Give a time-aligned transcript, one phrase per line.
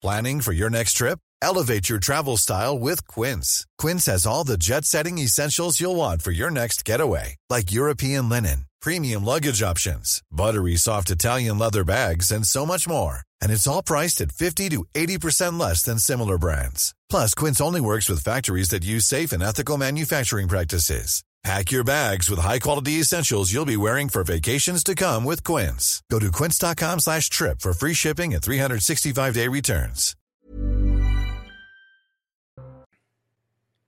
[0.00, 1.18] Planning for your next trip?
[1.42, 3.66] Elevate your travel style with Quince.
[3.78, 8.28] Quince has all the jet setting essentials you'll want for your next getaway, like European
[8.28, 13.22] linen, premium luggage options, buttery soft Italian leather bags, and so much more.
[13.42, 16.94] And it's all priced at 50 to 80% less than similar brands.
[17.10, 21.24] Plus, Quince only works with factories that use safe and ethical manufacturing practices.
[21.44, 26.02] Pack your bags with high-quality essentials you'll be wearing for vacations to come with Quince.
[26.10, 30.14] Go to quince.com slash trip for free shipping and 365-day returns.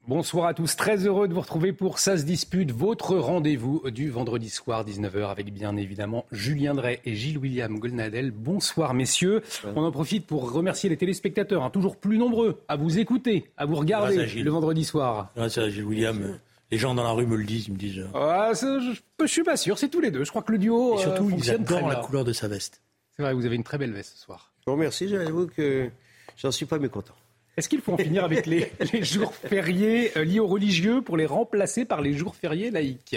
[0.09, 4.11] Bonsoir à tous, très heureux de vous retrouver pour Ça se dispute, votre rendez-vous du
[4.11, 8.33] vendredi soir 19h avec bien évidemment Julien Drey et Gilles-William Golnadel.
[8.33, 9.43] Bonsoir messieurs,
[9.77, 13.67] on en profite pour remercier les téléspectateurs, hein, toujours plus nombreux à vous écouter, à
[13.67, 15.31] vous regarder le vendredi soir.
[15.37, 16.39] Grâce à Gilles-William.
[16.71, 18.07] Les gens dans la rue me le disent, ils me disent.
[18.15, 20.25] Ah, je, je, suis pas sûr, c'est tous les deux.
[20.25, 20.99] Je crois que le duo.
[20.99, 22.81] Et surtout, euh, ils adorent la couleur de sa veste.
[23.17, 24.53] C'est vrai, vous avez une très belle veste ce soir.
[24.67, 25.91] Bon, merci, j'avoue que
[26.37, 27.15] j'en suis pas mécontent.
[27.57, 31.17] Est-ce qu'il faut en finir avec les, les, jours fériés euh, liés aux religieux pour
[31.17, 33.17] les remplacer par les jours fériés laïques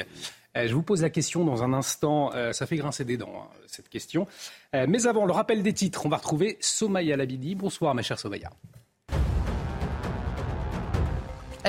[0.58, 2.32] euh, Je vous pose la question dans un instant.
[2.34, 4.28] Euh, ça fait grincer des dents, hein, cette question.
[4.76, 6.06] Euh, mais avant, le rappel des titres.
[6.06, 7.56] On va retrouver Somaya Labidi.
[7.56, 8.50] Bonsoir, ma chère Somaya.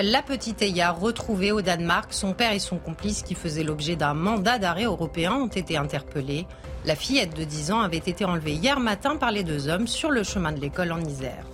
[0.03, 4.13] La petite Eya retrouvée au Danemark, son père et son complice qui faisaient l'objet d'un
[4.13, 6.49] mandat d'arrêt européen ont été interpellés.
[6.85, 10.11] La fillette de 10 ans avait été enlevée hier matin par les deux hommes sur
[10.11, 11.47] le chemin de l'école en Isère.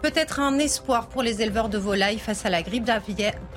[0.00, 2.88] Peut-être un espoir pour les éleveurs de volailles face à la grippe.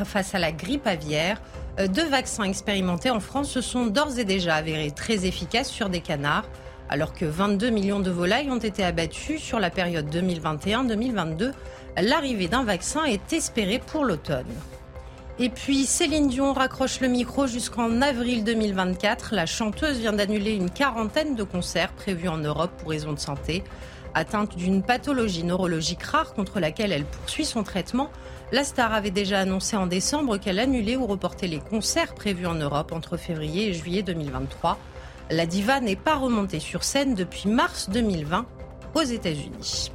[0.03, 1.39] Face à la grippe aviaire.
[1.78, 6.02] Deux vaccins expérimentés en France se sont d'ores et déjà avérés très efficaces sur des
[6.02, 6.45] canards,
[6.89, 11.52] alors que 22 millions de volailles ont été abattues sur la période 2021-2022
[12.02, 14.45] l'arrivée d'un vaccin est espérée pour l'automne.
[15.39, 19.33] Et puis Céline Dion raccroche le micro jusqu'en avril 2024.
[19.33, 23.63] La chanteuse vient d'annuler une quarantaine de concerts prévus en Europe pour raison de santé.
[24.13, 28.11] Atteinte d'une pathologie neurologique rare contre laquelle elle poursuit son traitement,
[28.52, 32.53] la star avait déjà annoncé en décembre qu'elle annulait ou reportait les concerts prévus en
[32.53, 34.78] Europe entre février et juillet 2023.
[35.31, 38.46] La diva n'est pas remontée sur scène depuis mars 2020
[38.94, 39.91] aux États-Unis.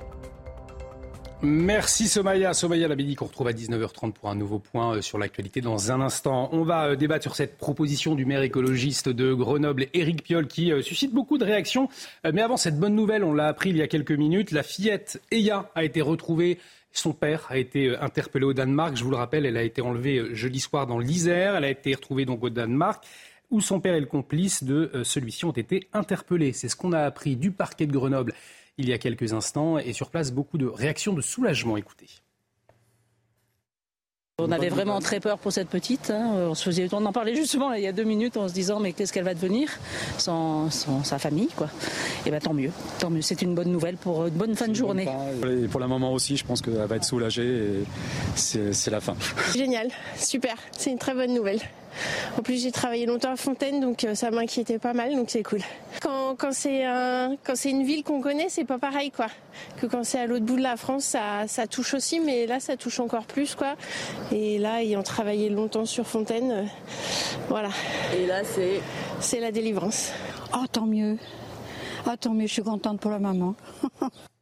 [1.41, 2.53] Merci Somaya.
[2.53, 6.01] Somaya Labidi qu'on retrouve à 19h30 pour un nouveau point euh, sur l'actualité dans un
[6.01, 6.49] instant.
[6.51, 10.73] On va euh, débattre sur cette proposition du maire écologiste de Grenoble, Éric Piolle, qui
[10.73, 11.89] euh, suscite beaucoup de réactions.
[12.25, 15.23] Mais avant cette bonne nouvelle, on l'a appris il y a quelques minutes, la fillette
[15.31, 16.59] Eya a été retrouvée.
[16.91, 18.97] Son père a été interpellé au Danemark.
[18.97, 21.55] Je vous le rappelle, elle a été enlevée jeudi soir dans l'Isère.
[21.55, 23.05] Elle a été retrouvée donc au Danemark
[23.51, 26.53] où son père et le complice de celui-ci ont été interpellés.
[26.53, 28.35] C'est ce qu'on a appris du parquet de Grenoble
[28.79, 29.79] il y a quelques instants.
[29.79, 31.77] Et sur place, beaucoup de réactions de soulagement.
[31.77, 32.09] Écoutez.
[34.41, 36.11] On avait vraiment très peur pour cette petite.
[36.11, 36.31] Hein.
[36.49, 38.79] On, se faisait, on en parlait justement il y a deux minutes en se disant
[38.79, 39.69] mais qu'est-ce qu'elle va devenir
[40.17, 41.69] sans, sans, sa famille quoi.
[42.25, 43.21] Et ben tant mieux, tant mieux.
[43.21, 45.09] C'est une bonne nouvelle pour une bonne fin de journée.
[45.45, 47.85] Et pour la maman aussi, je pense qu'elle va être soulagée et
[48.37, 49.17] c'est la fin.
[49.57, 50.55] Génial, super.
[50.71, 51.59] C'est une très bonne nouvelle.
[52.39, 55.61] En plus, j'ai travaillé longtemps à Fontaine, donc ça m'inquiétait pas mal, donc c'est cool.
[56.03, 59.27] Quand, quand c'est un, quand c'est une ville qu'on connaît, c'est pas pareil, quoi.
[59.81, 62.61] Que quand c'est à l'autre bout de la France, ça, ça touche aussi, mais là,
[62.61, 63.75] ça touche encore plus, quoi.
[64.33, 66.65] Et là, ayant travaillé longtemps sur Fontaine, euh,
[67.49, 67.71] voilà.
[68.17, 68.81] Et là, c'est?
[69.21, 70.13] C'est la délivrance.
[70.55, 71.19] Oh, tant mieux.
[72.07, 73.55] Ah, tant mieux, je suis contente pour la maman.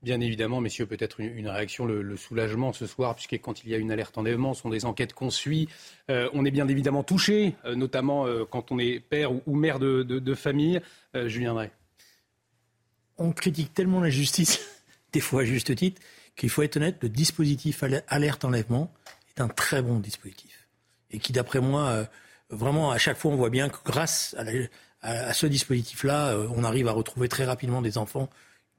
[0.00, 3.78] Bien évidemment, messieurs, peut-être une, réaction, le, soulagement ce soir, puisque quand il y a
[3.78, 5.68] une alerte enlèvement, ce sont des enquêtes qu'on suit.
[6.08, 9.80] Euh, on est bien évidemment touché, euh, notamment euh, quand on est père ou, mère
[9.80, 10.80] de, famille.
[11.14, 11.72] Julien Drey.
[13.16, 14.60] On critique tellement la justice,
[15.12, 16.00] des fois à juste titre,
[16.36, 18.92] qu'il faut être honnête, le dispositif alerte enlèvement
[19.30, 20.68] est un très bon dispositif.
[21.10, 22.06] Et qui, d'après moi,
[22.50, 24.36] vraiment, à chaque fois, on voit bien que grâce
[25.02, 28.28] à ce dispositif-là, on arrive à retrouver très rapidement des enfants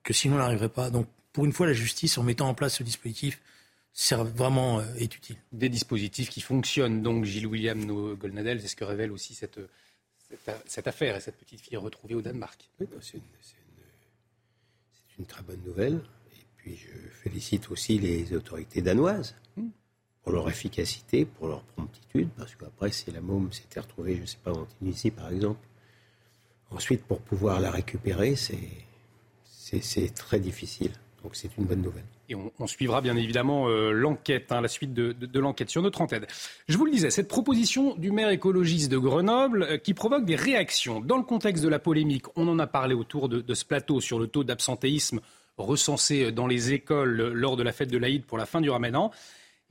[0.04, 0.90] que sinon on n'arriverait pas.
[0.90, 3.42] Donc pour une fois, la justice, en mettant en place ce dispositif,
[3.94, 5.38] sert vraiment euh, est utile.
[5.52, 7.02] Des dispositifs qui fonctionnent.
[7.02, 9.60] Donc Gilles William Golnadel, c'est ce que révèle aussi cette,
[10.30, 12.70] cette, cette, affaire et cette petite fille retrouvée au Danemark.
[12.80, 16.02] Oui, c'est une, une, une, très bonne nouvelle.
[16.34, 16.90] Et puis je
[17.24, 19.36] félicite aussi les autorités danoises
[20.24, 24.26] pour leur efficacité, pour leur promptitude, parce qu'après, si la môme s'était retrouvée, je ne
[24.26, 25.66] sais pas, en Tunisie par exemple,
[26.70, 28.58] ensuite pour pouvoir la récupérer, c'est
[29.82, 30.92] c'est très difficile.
[31.24, 32.06] Donc c'est une bonne nouvelle.
[32.30, 36.26] Et on, suivra bien évidemment euh, l'enquête, hein, la suite de, l'enquête sur notre antenne.
[36.68, 40.36] Je vous le disais, cette proposition du maire écologiste de Grenoble euh, qui provoque des
[40.36, 41.02] réactions.
[41.02, 44.20] Dans le contexte de la polémique, on en a parlé autour de, ce plateau sur
[44.20, 45.20] le taux d'absentéisme
[45.58, 49.12] recensé dans les écoles lors de la fête de l'Aïd pour la fin du Ramadan.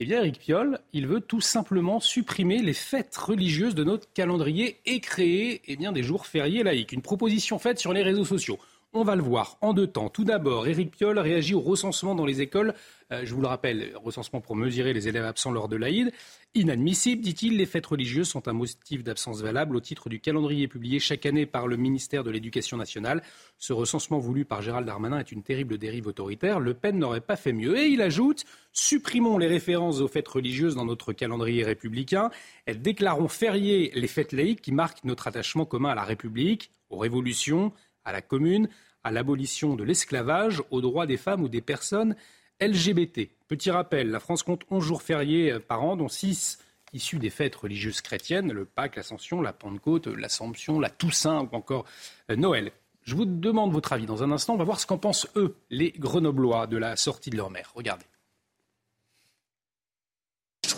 [0.01, 4.77] Eh bien, Eric Piolle, il veut tout simplement supprimer les fêtes religieuses de notre calendrier
[4.85, 6.91] et créer eh des jours fériés laïques.
[6.93, 8.59] Une proposition faite sur les réseaux sociaux.
[8.91, 10.09] On va le voir en deux temps.
[10.09, 12.73] Tout d'abord, Éric Piolle réagit au recensement dans les écoles.
[13.11, 16.11] Euh, je vous le rappelle, recensement pour mesurer les élèves absents lors de l'Aïd.
[16.55, 20.99] Inadmissible, dit-il, les fêtes religieuses sont un motif d'absence valable au titre du calendrier publié
[20.99, 23.21] chaque année par le ministère de l'Éducation nationale.
[23.59, 26.59] Ce recensement voulu par Gérald Darmanin est une terrible dérive autoritaire.
[26.59, 27.77] Le Pen n'aurait pas fait mieux.
[27.77, 32.31] Et il ajoute Supprimons les références aux fêtes religieuses dans notre calendrier républicain.
[32.65, 36.97] Elles déclarons fériées les fêtes laïques qui marquent notre attachement commun à la République, aux
[36.97, 37.71] révolutions,
[38.05, 38.69] à la commune,
[39.03, 42.15] à l'abolition de l'esclavage, aux droits des femmes ou des personnes
[42.61, 43.29] LGBT.
[43.47, 46.59] Petit rappel, la France compte 11 jours fériés euh, par an, dont 6
[46.93, 51.85] issus des fêtes religieuses chrétiennes, le Pâques, l'Ascension, la Pentecôte, l'Assomption, la Toussaint ou encore
[52.29, 52.71] euh, Noël.
[53.03, 54.53] Je vous demande votre avis dans un instant.
[54.53, 57.71] On va voir ce qu'en pensent eux, les Grenoblois, de la sortie de leur mère.
[57.73, 58.05] Regardez.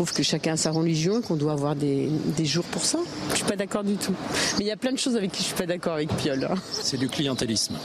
[0.02, 2.10] Je trouve que chacun a sa religion et qu'on doit avoir des,
[2.44, 2.98] jours pour ça.
[3.30, 4.16] Je suis pas d'accord du tout.
[4.58, 6.48] Mais il y a plein de choses avec qui je suis pas d'accord avec Piolle.
[6.50, 6.56] Hein.
[6.72, 7.76] C'est du clientélisme,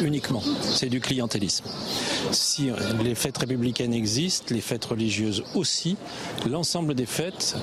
[0.00, 0.42] uniquement.
[0.62, 1.64] C'est du clientélisme.
[2.30, 2.70] Si
[3.02, 5.96] les fêtes républicaines existent, les fêtes religieuses aussi,
[6.48, 7.56] l'ensemble des fêtes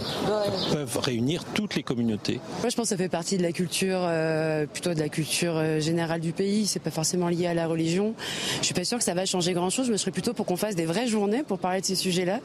[0.72, 2.40] peuvent réunir toutes les communautés.
[2.62, 5.54] Moi, je pense que ça fait partie de la culture, euh, plutôt de la culture
[5.56, 6.68] euh, générale du pays.
[6.68, 8.14] C'est pas forcément lié à la religion.
[8.60, 9.88] Je suis pas sûre que ça va changer grand-chose.
[9.88, 12.40] Je me serais plutôt pour qu'on fasse des vraies journées pour parler de ces sujets-là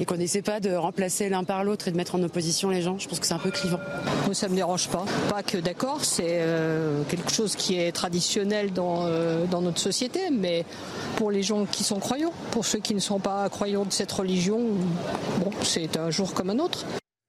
[0.00, 2.82] et qu'on n'essaie pas de remplacer l'un par l'autre et de mettre en opposition les
[2.82, 2.98] gens.
[2.98, 3.80] Je pense que c'est un peu clivant.
[4.24, 5.04] Moi, ça me dérange pas.
[5.28, 10.30] Pas que d'accord, c'est euh, quelque chose qui est traditionnel dans, euh, dans notre société,
[10.30, 10.64] mais
[11.16, 14.12] pour les gens qui sont croyants, pour ceux qui ne sont pas croyants de cette
[14.12, 14.58] religion,
[15.44, 16.84] bon, c'est un jour comme un autre.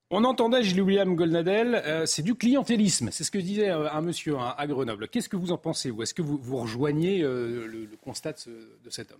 [0.09, 3.09] On entendait Gilles William Goldnadel, euh, c'est du clientélisme.
[3.11, 5.09] C'est ce que disait un monsieur hein, à Grenoble.
[5.09, 9.11] Qu'est-ce que vous en pensez, ou est-ce que vous, vous rejoignez le, constat de, cet
[9.11, 9.19] homme?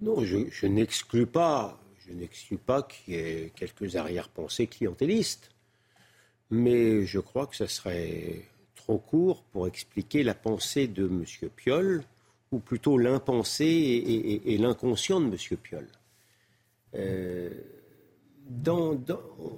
[0.00, 1.78] Non, je, je n'exclus pas
[2.10, 5.50] je n'exclus pas qu'il y ait quelques arrière-pensées clientélistes,
[6.50, 8.42] mais je crois que ce serait
[8.74, 11.24] trop court pour expliquer la pensée de M.
[11.54, 12.02] Piolle,
[12.52, 13.64] ou plutôt l'impensé
[14.44, 15.36] et, l'inconscient de M.
[15.62, 15.88] Piolle.
[16.94, 17.50] Euh,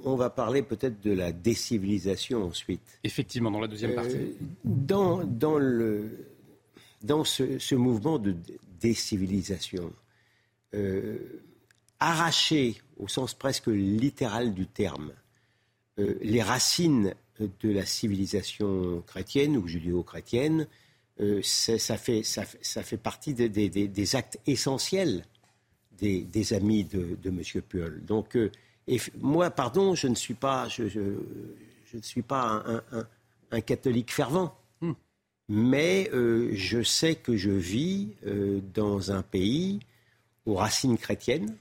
[0.05, 2.99] on va parler peut-être de la décivilisation ensuite.
[3.05, 4.17] Effectivement, dans la deuxième partie.
[4.17, 4.35] Euh,
[7.03, 8.37] dans, ce, mouvement de
[8.81, 9.93] décivilisation,
[10.75, 11.19] euh,
[12.01, 15.13] arracher, au sens presque littéral du terme,
[15.99, 20.67] euh, les racines de la civilisation chrétienne ou judéo-chrétienne,
[21.21, 25.25] euh, ça, fait, ça, fait, partie des actes essentiels
[25.99, 27.63] des, amis de, de M.
[27.63, 28.05] Piolle.
[28.05, 28.51] Donc, euh,
[28.89, 31.01] et moi, pardon, je ne suis pas, je, je,
[31.97, 32.65] ne suis pas
[33.51, 34.57] un, catholique fervent.
[34.81, 34.95] Hmm.
[35.49, 38.09] Mais je sais que je vis
[38.75, 39.79] dans un pays
[40.47, 41.57] aux racines chrétiennes,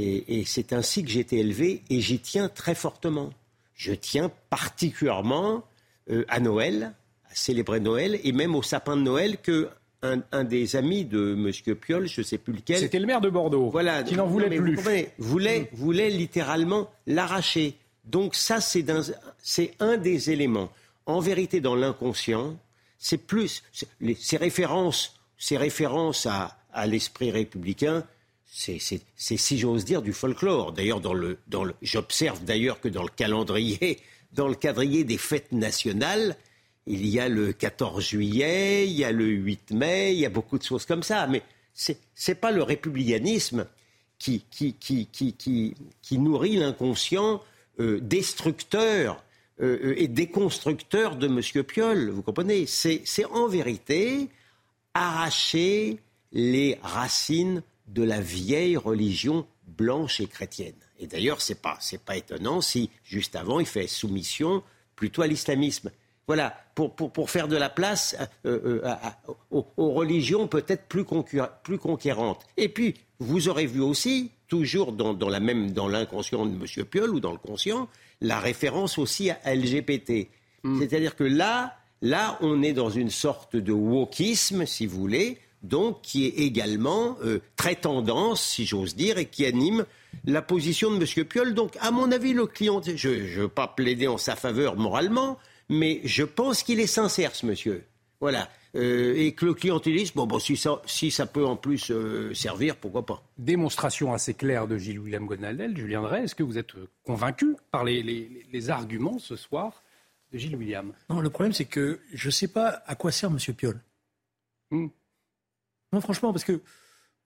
[0.00, 3.30] et, c'est ainsi que j'ai été élevé et j'y tiens très fortement.
[3.74, 5.64] Je tiens particulièrement
[6.10, 6.94] euh, à Noël,
[7.30, 9.68] à célébrer Noël et même au sapin de Noël que
[10.02, 11.74] un, des amis de M.
[11.74, 12.78] Piolle, je ne sais plus lequel.
[12.78, 14.78] C'était le maire de Bordeaux, voilà, qui n'en voulait plus.
[15.18, 15.76] voulait, mm.
[15.76, 17.74] voulait littéralement l'arracher.
[18.04, 18.86] Donc ça, c'est
[19.80, 20.70] un, des éléments.
[21.06, 22.56] En vérité, dans l'inconscient,
[22.96, 23.64] c'est plus
[24.16, 28.04] ces références, ces références à, à l'esprit républicain
[28.58, 30.72] c'est, si j'ose dire, du folklore.
[30.72, 34.00] D'ailleurs, dans le, dans le, j'observe d'ailleurs que dans le calendrier,
[34.32, 36.36] dans le calendrier des fêtes nationales,
[36.88, 40.30] il y a le 14 juillet, il y a le 8 mai, il y a
[40.30, 41.26] beaucoup de choses comme ça.
[41.26, 41.42] Mais
[41.74, 43.66] c'est, n'est pas le républicanisme
[44.18, 47.42] qui, qui, qui, qui, qui nourrit l'inconscient
[47.80, 49.22] euh, destructeur
[49.60, 51.64] euh, et déconstructeur de M.
[51.64, 52.10] Piolle.
[52.10, 52.66] Vous comprenez?
[52.66, 54.28] C'est, en vérité
[54.94, 55.98] arracher
[56.32, 60.74] les racines de la vieille religion blanche et chrétienne.
[60.98, 64.62] Et d'ailleurs, ce n'est pas étonnant si, juste avant, il fait soumission
[64.96, 65.90] plutôt à l'islamisme.
[66.28, 68.94] Voilà, pour, pour, faire de la place euh, euh,
[69.50, 71.04] aux, religions peut-être plus,
[71.64, 72.42] plus conquérantes.
[72.58, 76.84] Et puis, vous aurez vu aussi, toujours dans, la même dans l'inconscient de M.
[76.84, 77.88] Piolle ou dans le conscient,
[78.20, 80.28] la référence aussi à LGBT.
[80.64, 80.78] Hmm.
[80.78, 86.02] C'est-à-dire que là, là, on est dans une sorte de wokisme, si vous voulez, donc
[86.02, 89.86] qui est également euh, très tendance, si j'ose dire, et qui anime
[90.26, 91.24] la position de M.
[91.24, 91.54] Piolle.
[91.54, 95.38] Donc, à mon avis, le client, je ne veux pas plaider en sa faveur moralement,
[95.68, 97.84] mais je pense qu'il est sincère, ce monsieur.
[98.20, 98.48] Voilà.
[98.74, 102.34] Euh, et que le clientélisme, bon, bon si, ça, si ça peut en plus euh,
[102.34, 105.76] servir, pourquoi pas Démonstration assez claire de Gilles William Gonaldel.
[105.76, 106.72] Julien Drey, est-ce que vous êtes
[107.04, 109.82] convaincu par les, les, arguments ce soir
[110.32, 113.30] de Gilles William Non, le problème, c'est que je ne sais pas à quoi sert
[113.30, 113.38] M.
[113.54, 113.80] Piolle.
[114.70, 114.88] Hmm.
[115.92, 116.60] Non, franchement, parce que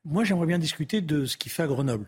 [0.04, 2.06] moi, j'aimerais bien discuter de ce qu'il fait à Grenoble.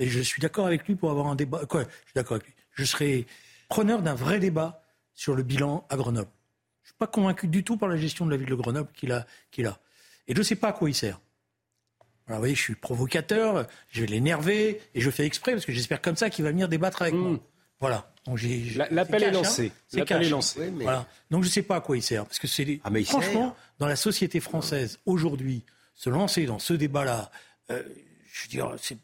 [0.00, 1.64] Et je suis d'accord avec lui pour avoir un débat.
[1.66, 2.54] Quoi Je suis d'accord avec lui.
[2.72, 3.26] Je serais
[3.68, 4.83] preneur d'un vrai débat
[5.14, 6.30] sur le bilan à Grenoble.
[6.82, 8.90] Je ne suis pas convaincu du tout par la gestion de la ville de Grenoble
[8.94, 9.26] qu'il a.
[9.50, 9.78] qu'il a.
[10.26, 11.20] Et je ne sais pas à quoi il sert.
[12.26, 15.72] Alors, vous voyez, je suis provocateur, je vais l'énerver, et je fais exprès, parce que
[15.72, 17.38] j'espère comme ça qu'il va venir débattre avec moi.
[17.80, 18.10] Voilà.
[18.36, 19.32] J'ai- L'appel est hein.
[19.32, 19.72] lancé.
[19.92, 20.26] L'appel cash.
[20.26, 20.60] est lancé.
[20.60, 21.06] Oui, mais- Voilà.
[21.30, 22.24] Donc je ne sais pas à quoi il sert.
[22.24, 23.54] Parce que c'est des- Ah, franchement, sert.
[23.78, 27.30] dans la société française, aujourd'hui, se lancer dans ce débat-là,
[27.70, 27.82] euh,
[28.32, 28.96] je veux dire, c'est.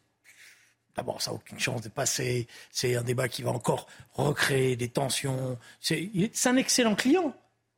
[1.00, 2.46] D'abord, ça n'a aucune chance de passer.
[2.70, 5.56] C'est un débat qui va encore recréer des tensions.
[5.80, 6.10] C'est
[6.44, 7.34] un excellent client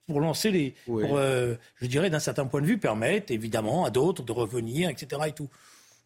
[0.08, 0.74] pour lancer les.
[0.88, 1.06] Oui.
[1.06, 4.90] pour, euh, je dirais, d'un certain point de vue, permettre évidemment à d'autres de revenir,
[4.90, 5.22] etc.
[5.28, 5.48] Et tout.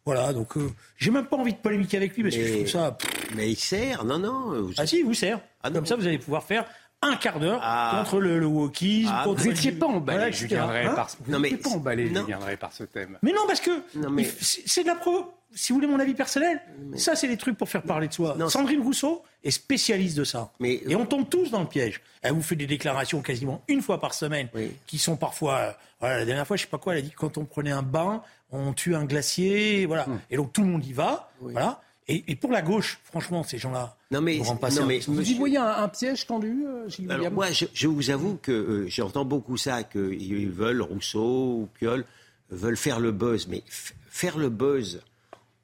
[0.05, 2.67] Voilà, donc euh, j'ai même pas envie de polémiquer avec lui parce que je trouve
[2.67, 2.95] ça.
[3.35, 4.61] Mais il sert, non, non.
[4.61, 5.41] vous- ah si, il vous sert.
[5.63, 5.71] Ah.
[5.71, 6.65] Comme ça, vous allez pouvoir faire
[7.01, 7.93] un quart d'heure Ah.
[8.03, 9.11] contre le, le wokisme.
[9.13, 10.65] Ah, contre Vous n'étiez pas emballé, Julien.
[10.67, 12.21] Drey, Hein par, vous Non, mais pas emballé, non.
[12.25, 13.17] Julien Drey, par ce thème.
[13.21, 13.71] Mais non, parce que
[14.09, 15.33] mais- c'est de la pro.
[15.53, 16.61] Si vous voulez mon avis personnel,
[16.97, 18.35] ça c'est des trucs pour faire parler de soi.
[18.37, 20.51] Non, Sandrine Rousseau est spécialiste de ça.
[20.59, 22.01] Mais- Et on tombe tous dans le piège.
[22.21, 24.71] Elle vous fait des déclarations quasiment une fois par semaine, Oui.
[24.87, 25.55] qui sont parfois.
[25.55, 27.45] euh, voilà, la dernière fois, je sais pas quoi, elle a dit que quand on
[27.45, 30.03] prenait un bain, on tue un glacier, voilà.
[30.07, 30.19] Hmm.
[30.29, 31.79] Et donc tout le monde y va, voilà.
[32.09, 35.07] Et, et pour la gauche, franchement, ces gens-là, Non, mais- pas non, service.
[35.09, 38.09] mais- Vous y voyez un, un piège tendu, euh, Gilles Alors moi, je, je vous
[38.09, 41.19] avoue que euh, j'entends beaucoup ça, qu'ils veulent, Rousseau
[41.63, 42.05] ou Piolle,
[42.49, 43.47] veulent faire le buzz.
[43.49, 45.01] Mais faire le buzz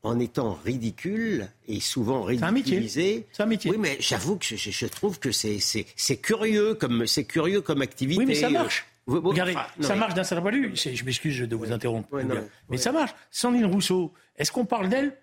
[0.04, 3.26] en étant ridicule et souvent ridiculisé.
[3.32, 3.72] C'est un métier.
[3.72, 8.20] Oui, mais j'avoue que je, trouve que c'est curieux comme c'est curieux comme activité.
[8.20, 8.86] Oui, mais ça marche.
[9.06, 10.72] Vous- vous- Regardez, enfin, non, ça mais- marche d'un certain point de vue.
[10.76, 12.12] Je m'excuse de vous interrompre.
[12.14, 12.42] Ouais, non, Julien.
[12.42, 12.82] mais- mais ouais.
[12.84, 13.12] ça marche.
[13.32, 15.14] Sandrine Rousseau, est-ce qu'on parle d'elle,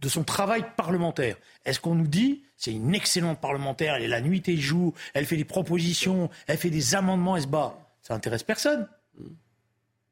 [0.00, 1.36] de son travail parlementaire.
[1.64, 4.94] Est-ce qu'on nous dit, c'est une excellente parlementaire, elle est la nuit et le jour,
[5.14, 8.88] elle fait des propositions, elle fait des amendements, elle se bat Ça intéresse personne.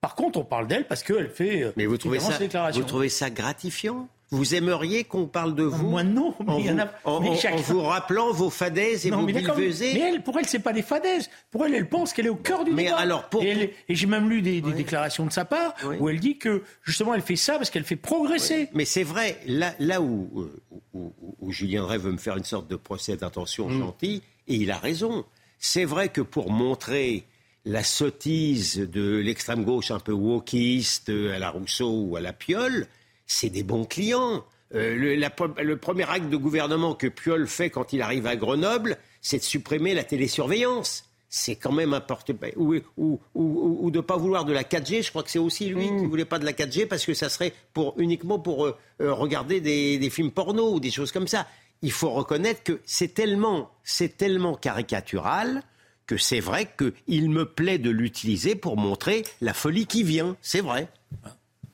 [0.00, 2.38] Par contre, on parle d'elle parce qu'elle fait euh, Mais trouvez ça,
[2.70, 4.08] vous trouvez ça gratifiant?
[4.30, 6.90] Vous aimeriez qu'on parle de vous Moi, non, mais en, il y en vous, a-
[7.04, 10.00] en- mais en- chacun- en vous rappelant vos fadaises et Non, vos mais billevesées mais
[10.00, 11.30] elle, pour elle, c'est pas des fadaises.
[11.50, 12.98] Pour elle, elle pense qu'elle est au cœur du Mais débat.
[12.98, 15.96] alors, pour- et, elle- et j'ai même lu des, des déclarations de sa part Oui.
[15.98, 18.68] où elle dit que justement, elle fait ça parce qu'elle fait progresser.
[18.74, 22.36] Mais c'est vrai, là, là où, euh, où, où- où Julien Drey veut me faire
[22.36, 23.78] une sorte de procès d'intention Mm.
[23.78, 25.24] gentil, et il a raison.
[25.58, 27.24] C'est vrai que pour montrer
[27.64, 32.32] la sottise de l'extrême gauche un peu wokiste euh, à la Rousseau ou à la
[32.32, 32.86] Piolle,
[33.28, 34.44] c'est des bons clients.
[34.74, 35.32] Euh, le, la-
[35.62, 39.42] le premier acte de gouvernement que Piolle fait quand il arrive à Grenoble, c'est de
[39.44, 41.04] supprimer la télésurveillance.
[41.30, 42.32] C'est quand même important.
[42.56, 45.02] Ou, ou, ou, ou de ne pas vouloir de la 4G.
[45.04, 47.12] Je crois que c'est aussi lui qui ne voulait pas de la 4G parce que
[47.14, 51.12] ça serait pour, uniquement pour euh, euh, regarder des, des films porno ou des choses
[51.12, 51.46] comme ça.
[51.82, 55.62] Il faut reconnaître que c'est tellement, c'est tellement caricatural
[56.06, 56.66] que c'est vrai
[57.06, 60.34] qu'il me plaît de l'utiliser pour montrer la folie qui vient.
[60.40, 60.88] C'est vrai.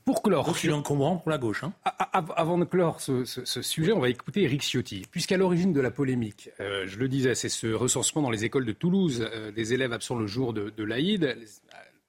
[0.05, 1.65] Pour clore, Donc, il est encombrant pour la gauche.
[1.65, 1.73] Hein.
[2.13, 5.03] Avant de clore ce, ce- ce sujet, on va écouter Éric Ciotti.
[5.11, 8.67] Puisqu'à l'origine de la polémique, euh, je le disais, c'est ce recensement dans les écoles
[8.67, 11.39] de Toulouse euh, des élèves absents le jour de, de l'Aïd.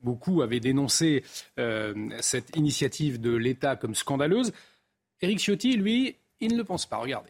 [0.01, 1.23] Beaucoup avaient dénoncé
[1.57, 4.51] euh, cette initiative de l'État comme scandaleuse.
[5.21, 6.97] Éric Ciotti, lui, il ne le pense pas.
[6.97, 7.29] Regardez.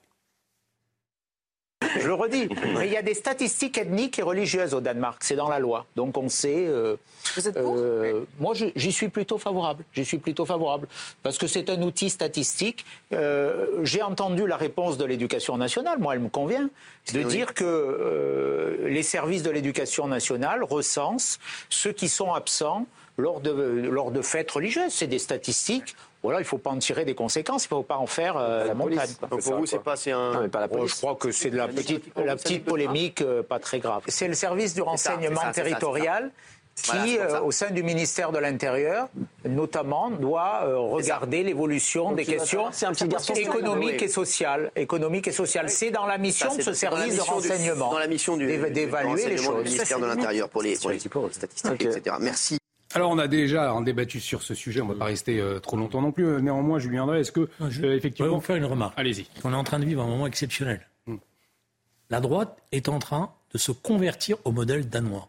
[1.99, 5.35] Je le redis, mais il y a des statistiques ethniques et religieuses au Danemark, c'est
[5.35, 5.85] dans la loi.
[5.95, 6.65] Donc on sait.
[6.67, 6.95] euh,
[7.55, 9.83] euh, Moi, j'y suis plutôt favorable.
[9.93, 10.87] J'y suis plutôt favorable
[11.23, 12.85] parce que c'est un outil statistique.
[13.13, 15.99] Euh, J'ai entendu la réponse de l'éducation nationale.
[15.99, 16.69] Moi, elle me convient
[17.13, 17.25] de Oui?
[17.25, 22.85] dire que euh, les services de l'éducation nationale recensent ceux qui sont absents
[23.17, 23.51] lors de,
[23.89, 24.91] lors de fêtes religieuses.
[24.91, 25.95] C'est des statistiques.
[26.25, 28.35] Voilà, il ne faut pas en tirer des conséquences, il ne faut pas en faire
[28.37, 29.09] euh, la, montagne.
[29.19, 29.29] quoi.
[29.29, 30.33] Donc pour vous, c'est pas assez un.
[30.33, 30.91] Non, mais pas la police.
[30.91, 34.03] je crois que c'est de la petite, la petite polémique, euh, pas très grave.
[34.07, 36.31] C'est le service du renseignement ça, ça, territorial
[36.75, 39.07] qui, Voilà, euh, au sein du ministère de l'Intérieur,
[39.45, 43.33] notamment, doit euh, regarder l'évolution des questions falloir- c'est un petit garçon.
[43.33, 44.03] économiques Oui.
[44.03, 44.71] et sociales.
[44.75, 45.69] Économiques et sociales.
[45.69, 47.91] C'est dans la mission Ça, de ce service de du- renseignement.
[47.91, 49.55] Dans la mission d'évaluer les choses.
[49.63, 52.17] du ministère de l'Intérieur pour les, pour les statistiques, etc.
[52.19, 52.57] Merci.
[52.95, 55.59] Alors, on a déjà en débattu sur ce sujet, on ne va pas rester euh,
[55.59, 56.41] trop longtemps non plus.
[56.41, 58.33] Néanmoins, Julien Drey, est-ce que, Non, je- euh, effectivement.
[58.35, 58.93] vous faire une remarque.
[58.97, 59.27] Allez-y.
[59.43, 60.87] On est en train de vivre un moment exceptionnel.
[61.05, 61.17] Hmm.
[62.09, 65.27] La droite est en train de se convertir au modèle danois.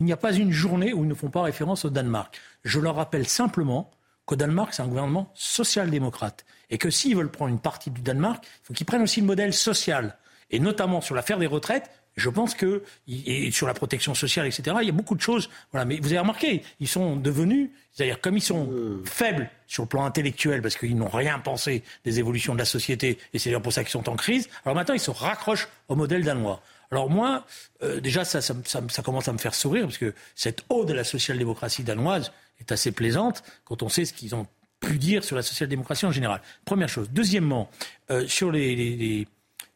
[0.00, 2.40] Il n'y a pas une journée où ils ne font pas référence au Danemark.
[2.64, 3.90] Je leur rappelle simplement
[4.24, 6.46] qu'au Danemark, c'est un gouvernement social-démocrate.
[6.70, 9.26] Et que s'ils veulent prendre une partie du Danemark, il faut qu'ils prennent aussi le
[9.26, 10.16] modèle social.
[10.50, 14.76] Et notamment sur l'affaire des retraites, je pense que, et sur la protection sociale, etc.,
[14.82, 15.48] il y a beaucoup de choses.
[15.72, 15.84] Voilà.
[15.84, 18.68] Mais vous avez remarqué, ils sont devenus, c'est-à-dire comme ils sont
[19.04, 23.18] faibles sur le plan intellectuel, parce qu'ils n'ont rien pensé des évolutions de la société,
[23.32, 25.94] et c'est d'ailleurs pour ça qu'ils sont en crise, alors maintenant ils se raccrochent au
[25.96, 26.60] modèle danois.
[26.90, 27.44] Alors moi,
[27.82, 30.90] euh, déjà, ça, ça, ça- ça commence à me faire sourire, parce que cette ode
[30.90, 34.46] à la social-démocratie danoise est assez plaisante quand on sait ce qu'ils ont
[34.80, 36.40] pu dire sur la social-démocratie en général.
[36.64, 37.08] Première chose.
[37.12, 37.68] Deuxièmement,
[38.10, 39.28] euh, sur les- les- les-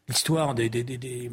[0.09, 1.31] l'histoire des, des- des- des,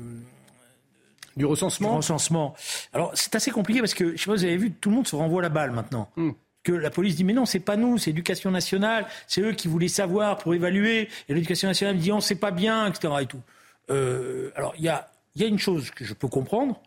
[1.39, 2.53] Du recensement recensement.
[2.93, 5.07] Alors, c'est assez compliqué parce que, je sais pas, vous avez vu, tout le monde
[5.07, 6.09] se renvoie la balle maintenant.
[6.17, 6.31] Hmm.
[6.63, 9.53] Que que la police dit mais non, c'est pas nous, c'est l'éducation nationale, c'est eux
[9.53, 11.07] qui voulaient savoir pour évaluer.
[11.29, 13.13] Et l'éducation nationale dit on sait pas bien, etc.
[13.21, 13.41] Et tout.
[13.89, 16.79] Euh, alors il y a, y a une chose que je peux comprendre,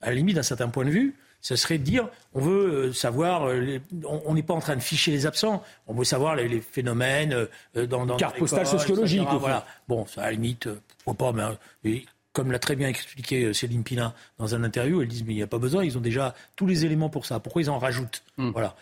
[0.00, 2.92] à la limite d'un certain point de vue, ce serait de dire on veut euh,
[2.92, 6.60] savoir, euh, on n'est pas en train de ficher les absents, on veut savoir les,
[6.60, 9.26] phénomènes dans, dans carte postale sociologique.
[9.40, 9.66] Voilà.
[9.88, 10.68] Bon, ça, à la limite,
[11.04, 12.04] pourquoi pas, mais
[12.36, 15.42] comme l'a très bien expliqué Céline Pina dans un interview, elle dit mais il n'y
[15.42, 17.40] a pas besoin, ils ont déjà tous les éléments pour ça.
[17.40, 18.50] Pourquoi ils en rajoutent hmm.
[18.50, 18.76] Voilà.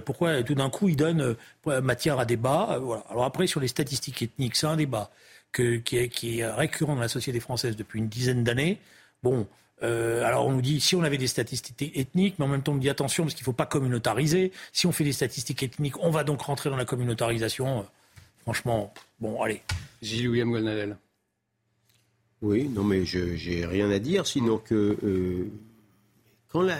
[0.00, 1.36] pourquoi tout d'un coup ils donnent
[1.66, 3.04] matière à débat voilà.
[3.10, 5.10] Alors après sur les statistiques ethniques, c'est un débat
[5.52, 8.78] qui, est, qui, est, récurrent dans la société française depuis une dizaine d'années.
[9.22, 9.46] Bon,
[9.82, 12.72] euh, alors on nous dit si on avait des statistiques ethniques, mais en même temps
[12.72, 14.52] on nous dit attention parce qu'il ne faut pas communautariser.
[14.72, 17.80] Si on fait des statistiques ethniques, on va donc rentrer dans la communautarisation.
[17.80, 17.82] Euh,
[18.42, 19.62] franchement, bon, allez.
[20.02, 20.96] Gilles William Golnadel.
[22.42, 25.50] Oui, non mais je n'ai rien à dire, sinon que euh,
[26.48, 26.78] quand la,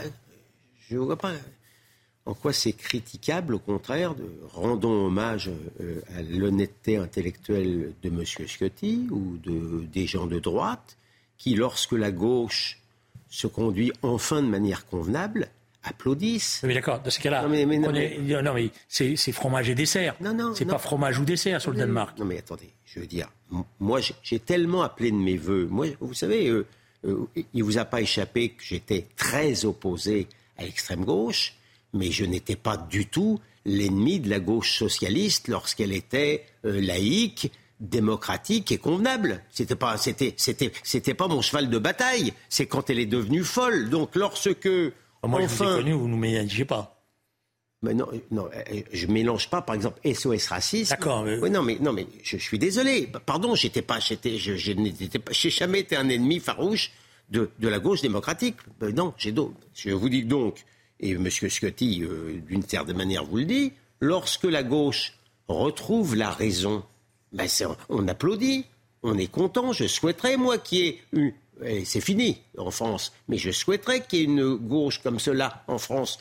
[0.89, 1.33] je vois pas
[2.27, 5.51] en quoi c'est critiquable, au contraire, de, rendons hommage
[6.17, 8.25] à l'honnêteté intellectuelle de M.
[8.25, 10.99] Scotty ou de, des gens de droite
[11.39, 12.81] qui, lorsque la gauche
[13.29, 15.49] se conduit enfin de manière convenable,
[15.87, 16.61] applaudissent.
[16.65, 17.01] Oui, d'accord.
[17.01, 17.93] Dans ce cas-là, non, mais, non,
[18.55, 20.17] mais, c'est, fromage et dessert.
[20.21, 20.55] Non, non.
[20.55, 22.19] C'est pas fromage ou dessert sur le Danemark.
[22.19, 23.29] Non, mais attendez, je veux dire,
[23.81, 25.67] moi, j'ai, tellement appelé de mes voeux.
[25.71, 26.67] Moi, vous savez, euh,
[27.07, 30.29] euh, il vous a pas échappé que j'étais très opposé
[30.59, 31.55] à l'extrême gauche,
[31.93, 37.53] mais je n'étais pas du tout l'ennemi de la gauche socialiste lorsqu'elle était euh, laïque
[37.81, 39.43] démocratique et convenable.
[39.51, 42.33] C'était pas, c'était, c'était, c'était pas mon cheval de bataille.
[42.49, 43.91] C'est quand elle est devenue folle.
[43.91, 44.69] Donc lorsque
[45.29, 46.93] moi, enfin, je vous ai connu, vous nous mélangez pas.
[47.83, 48.49] Mais non, non,
[48.93, 50.91] je mélange pas, par exemple, SOS racisme.
[50.91, 51.25] D'accord.
[51.25, 51.39] Mais...
[51.39, 53.09] Oui, non, mais non, mais je, suis désolé.
[53.27, 56.91] Pardon, j'étais pas, j'étais, je, je n'étais pas, j'ai jamais été un ennemi farouche
[57.31, 58.57] de, de la gauche démocratique.
[58.81, 59.55] non, j'ai d'autres.
[59.75, 60.65] Je vous dis donc,
[61.01, 61.29] et M.
[61.31, 65.13] Scotty, euh, d'une certaine manière, vous le dit, lorsque la gauche
[65.49, 66.83] retrouve la raison
[67.33, 67.47] ben
[67.89, 68.65] on applaudit,
[69.03, 69.73] on est content.
[69.73, 71.33] Je souhaiterais, moi, qu'il y ait une.
[71.85, 75.79] C'est fini en France, mais je souhaiterais qu'il y ait une gauche comme cela en
[75.79, 76.19] France.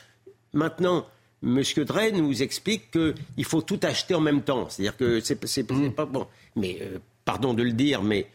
[0.54, 1.06] Maintenant,
[1.42, 1.62] M.
[1.84, 4.68] Drey nous explique qu'il faut tout acheter en même temps.
[4.68, 5.90] C'est-à-dire que c'est mmh.
[5.90, 6.26] pas bon.
[6.56, 8.26] Mais, euh, pardon de le dire, mais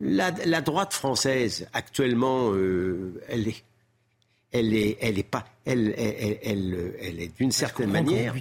[0.00, 3.62] la, droite française, actuellement, euh, elle est
[4.52, 8.34] elle est, elle est pas, elle, elle, elle, est d'une certaine manière.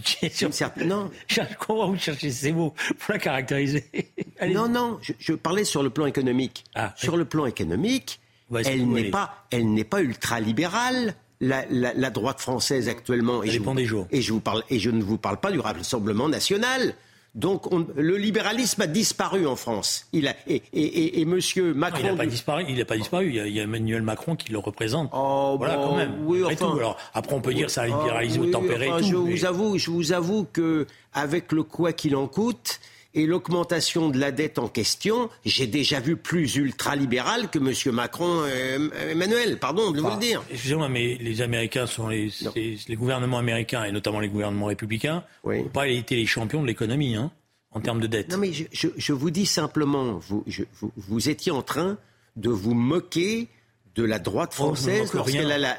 [0.52, 1.12] Certaine, non.
[1.28, 3.86] Je comprends vous cherchez ces mots pour la caractériser.
[4.48, 6.64] non, non, je, parlais sur le plan économique.
[6.76, 8.20] Ah, sur le plan économique,
[8.66, 11.16] elle n'est pas, elle n'est pas ultra libérale.
[11.42, 13.44] La, la, droite française actuellement.
[13.44, 14.08] et je, des jours.
[14.10, 16.96] Et je, vous parle, et je ne vous parle pas du Rassemblement national.
[17.36, 17.64] Donc
[17.98, 20.08] le libéralisme a disparu en France.
[20.14, 22.00] Il a, et, et, et, Monsieur Macron.
[22.02, 22.66] il n'a pas disparu.
[22.70, 23.28] Il n'a pas disparu.
[23.28, 25.10] Il y, a, Emmanuel Macron qui le représente.
[25.14, 26.14] Oh, voilà quand même.
[26.26, 28.88] Oui, enfin, Alors, après on peut dire ça a libéralisé au tempéré.
[29.00, 32.80] tout, je vous avoue, je vous avoue que avec le quoi qu'il en coûte,
[33.16, 37.96] et l'augmentation de la dette en question, j'ai déjà vu plus ultralibéral que M.
[37.96, 40.44] Macron euh, Emmanuel, pardon de vous le dire.
[40.52, 45.64] Excusez-moi, mais les Américains sont les, les, gouvernements américains, et notamment les gouvernements républicains, n'ont
[45.70, 47.32] pas été les champions de l'économie, hein,
[47.72, 48.32] en termes de dette.
[48.32, 50.44] Non, mais je, je, vous dis simplement, vous,
[50.82, 51.98] vous, vous, étiez en train
[52.36, 53.48] de vous moquer
[53.96, 55.14] de la droite oh, française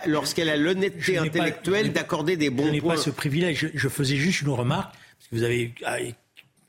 [0.06, 2.70] lorsqu'elle a l'honnêteté intellectuelle d'accorder des bons points.
[2.70, 3.70] Je n'ai pas ce privilège.
[3.74, 5.98] Je, faisais juste une remarque, parce que vous avez ah,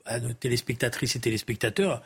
[0.08, 2.02] à nos téléspectatrices et téléspectateurs,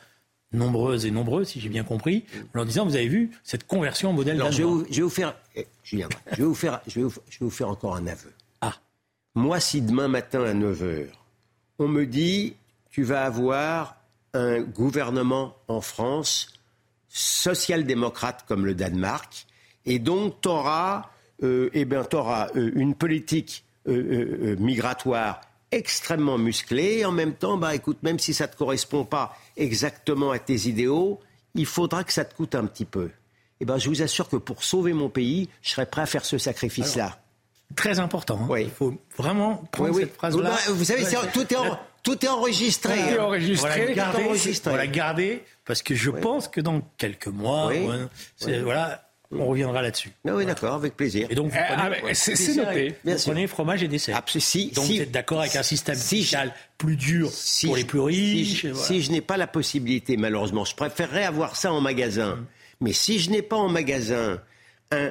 [0.52, 4.10] nombreuses et nombreux, si j'ai bien compris, en leur disant, vous avez vu cette conversion
[4.10, 7.08] au modèle Alors, je vais, vous, faire, eh, Julien, je vais vous faire, je vais
[7.40, 8.32] vous, faire encore un aveu.
[8.60, 8.74] Ah.
[9.34, 11.06] Moi, si demain matin à 9h,
[11.78, 12.54] on me dit,
[12.90, 13.96] tu vas avoir
[14.34, 16.52] un gouvernement en France
[17.08, 19.46] social-démocrate comme le Danemark,
[19.84, 21.10] et donc tu auras,
[21.42, 25.40] euh, eh ben, auras euh, une politique euh, migratoire
[25.72, 26.98] extrêmement musclé.
[26.98, 30.38] Et en même temps, bah, écoute, même si ça ne te correspond pas exactement à
[30.38, 31.20] tes idéaux,
[31.54, 33.06] il faudra que ça te coûte un petit peu.
[33.06, 36.06] Et eh ben, je vous assure que pour sauver mon pays, je serais prêt à
[36.06, 37.20] faire ce sacrifice-là.
[37.76, 38.48] Très important.
[38.50, 38.58] Hein.
[38.58, 40.50] Il faut vraiment prendre cette phrase-là.
[40.50, 41.56] Bah, vous savez, tout, est
[42.02, 42.94] tout est enregistré.
[42.94, 44.72] Tout est enregistré.
[44.72, 47.72] On la garder, parce que je pense que dans quelques mois,
[48.40, 50.10] voilà, on reviendra là-dessus.
[50.26, 51.26] Ah oui, d'accord, avec plaisir.
[51.30, 52.94] Et donc, ah, c'est noté.
[53.04, 54.16] Vous prenez fromage et dessert.
[54.18, 57.30] Ah, si, donc, vous êtes d'accord avec un système fiscal plus dur
[57.64, 61.72] pour les plus riches Si je, n'ai pas la possibilité, malheureusement, je préférerais avoir ça
[61.72, 62.36] en magasin.
[62.36, 62.46] Mm.
[62.80, 64.40] Mais si je n'ai pas en magasin
[64.90, 65.10] un,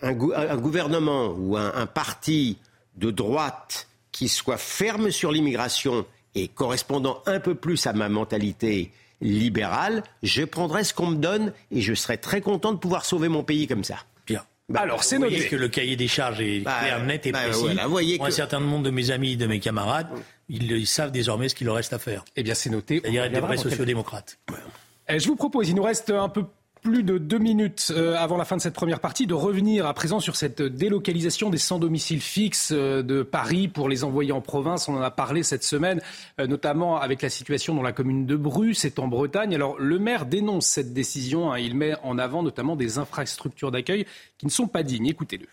[0.00, 2.56] un, gouvernement ou un parti
[2.96, 8.90] de droite qui soit ferme sur l'immigration et correspondant un peu plus à ma mentalité
[9.24, 13.28] libéral, je prendrai ce qu'on me donne et je serai très content de pouvoir sauver
[13.28, 13.96] mon pays comme ça.
[14.26, 14.42] Bien.
[14.68, 15.46] Bah, Alors, c'est noté.
[15.48, 17.60] que le cahier des charges est Bah, clair, net et bah, précis.
[17.60, 20.06] voilà, voyez Pour un que- certain nombre de mes amis, de mes camarades,
[20.48, 22.24] ils, ils savent désormais ce qu'il leur reste à faire.
[22.36, 23.00] Eh bien, c'est noté.
[23.02, 24.38] C'est-à-dire être des vrais sociodémocrates.
[25.08, 26.44] Eh, Je vous propose, il nous reste un peu
[26.84, 29.94] plus de deux minutes euh, avant la fin de cette première partie, de revenir à
[29.94, 34.42] présent sur cette délocalisation des sans domicile fixe euh, de Paris pour les envoyer en
[34.42, 34.86] province.
[34.86, 36.02] On en a parlé cette semaine,
[36.38, 39.54] euh, notamment avec la situation dans la commune de Bru, c'est en Bretagne.
[39.54, 41.58] Alors le maire dénonce cette décision, hein.
[41.58, 44.04] il met en avant notamment des infrastructures d'accueil
[44.36, 45.06] qui ne sont pas dignes.
[45.06, 45.46] Écoutez-le.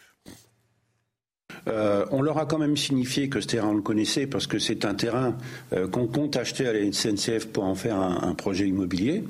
[1.68, 4.60] Euh, on leur a quand même signifié que ce terrain, on le connaissait parce que
[4.60, 5.36] c'est un terrain
[5.74, 9.24] euh, qu'on compte acheter à la SNCF pour en faire un, projet immobilier.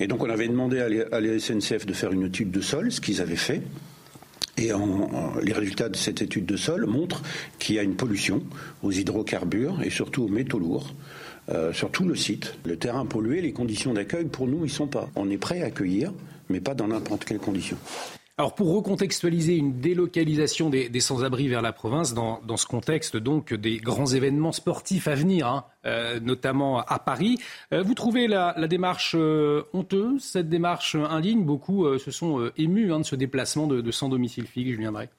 [0.00, 3.00] Et donc on avait demandé à la- SNCF de faire une étude de sol, ce
[3.00, 3.62] qu'ils avaient fait.
[4.58, 4.70] Et
[5.42, 7.22] les résultats de cette étude de sol montrent
[7.58, 8.42] qu'il y a une pollution
[8.82, 10.94] aux hydrocarbures et surtout aux métaux lourds.
[11.48, 12.54] euh, sur tout le site.
[12.64, 15.08] Le terrain pollué, les conditions d'accueil, pour nous, ils sont pas.
[15.16, 16.12] On est prêt à accueillir,
[16.48, 17.76] mais pas dans n'importe quelles conditions.
[18.38, 23.76] Alors pour recontextualiser une délocalisation des, sans-abri vers la province, dans, ce contexte donc des
[23.76, 27.38] grands événements sportifs à venir, hein, euh, notamment à Paris,
[27.74, 33.00] euh, vous trouvez la, démarche euh, honteuse, cette démarche indigne Beaucoup se sont émus hein,
[33.00, 35.10] de ce déplacement de, de sans-domicile fixe, Julien Drey.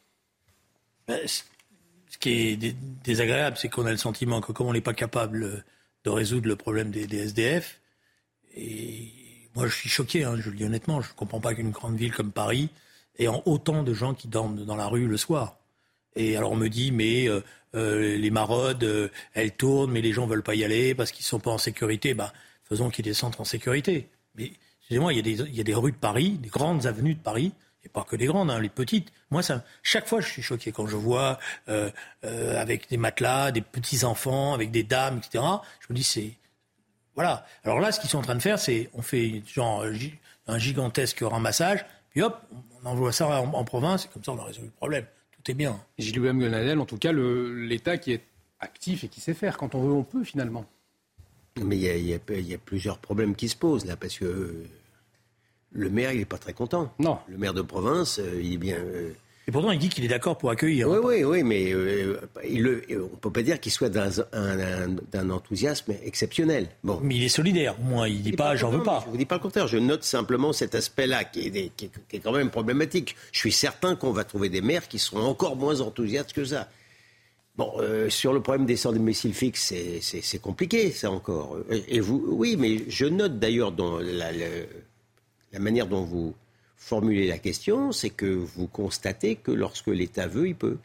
[1.28, 4.93] Ce qui est dé- désagréable, c'est qu'on a le sentiment que comme on n'est pas
[4.93, 5.63] capable
[6.04, 7.80] de résoudre le problème des, des SDF,
[8.56, 9.12] et
[9.56, 11.95] moi je suis choqué, hein, je le dis honnêtement, je ne comprends pas qu'une grande
[11.95, 12.69] ville comme Paris
[13.28, 15.58] en autant de gens qui dorment dans la rue le soir.
[16.15, 17.41] Et alors on me dit, mais euh,
[17.76, 21.26] euh, les maraudes, euh, elles tournent, mais les gens veulent pas y aller parce qu'ils
[21.26, 22.13] sont pas en sécurité.
[22.13, 22.32] Ben,
[22.63, 24.10] faisons qu'il y des en sécurité.
[24.36, 27.19] Mais excusez-moi, il des, il y a des rues de Paris, des grandes avenues de
[27.19, 29.12] Paris, et pas que les grandes, hein, les petites.
[29.30, 31.39] Moi, ça, chaque fois, je suis choqué quand je vois
[32.23, 35.43] avec des matelas, des petits enfants, avec des dames, etc.
[35.80, 36.34] Je me dis, c'est
[37.15, 37.45] voilà.
[37.63, 39.86] Alors là, ce qu'ils sont en train de faire, c'est on fait genre
[40.47, 42.39] un gigantesque ramassage, puis hop,
[42.84, 45.06] on envoie ça en, en province, et comme ça, on a résolu le problème.
[45.32, 45.78] Tout est bien.
[45.97, 48.23] Gilles Gonadel, en tout cas, l'État qui est
[48.62, 49.58] actif et qui sait faire.
[49.58, 50.65] Quand on veut, on peut finalement.
[51.62, 54.65] Mais y, y il y a plusieurs problèmes qui se posent là, parce que euh,
[55.71, 56.93] le maire, il n'est pas très content.
[56.99, 57.19] Non.
[57.28, 58.78] Le maire de province, euh, il est bien.
[58.78, 59.12] euh,
[59.45, 60.88] Et pourtant, il dit qu'il est d'accord pour accueillir.
[60.88, 64.10] Oui, oui, oui, mais euh, il le- on ne peut pas dire qu'il soit d'un
[64.32, 66.67] un- un- d'un enthousiasme exceptionnel.
[66.84, 66.99] Bon.
[67.03, 68.08] Mais il est solidaire, au moins.
[68.08, 69.01] Il dit pas, j'en veux pas.
[69.06, 69.67] Je vous dis pas le contraire.
[69.67, 73.17] Je note simplement cet aspect-là qui est, des- qui, est, qui est quand même problématique.
[73.34, 76.69] Je suis certain qu'on va trouver des maires qui seront encore moins enthousiastes que ça.
[77.58, 81.58] Bon, euh, sur le problème des sans domicile fixe, c'est- c'est compliqué, ça encore.
[81.69, 84.47] Et, et vous, oui, mais je note d'ailleurs dans la, la-
[85.51, 86.34] la manière dont vous
[86.84, 90.78] formulez la question, c'est que vous constatez que lorsque l'État veut, il peut.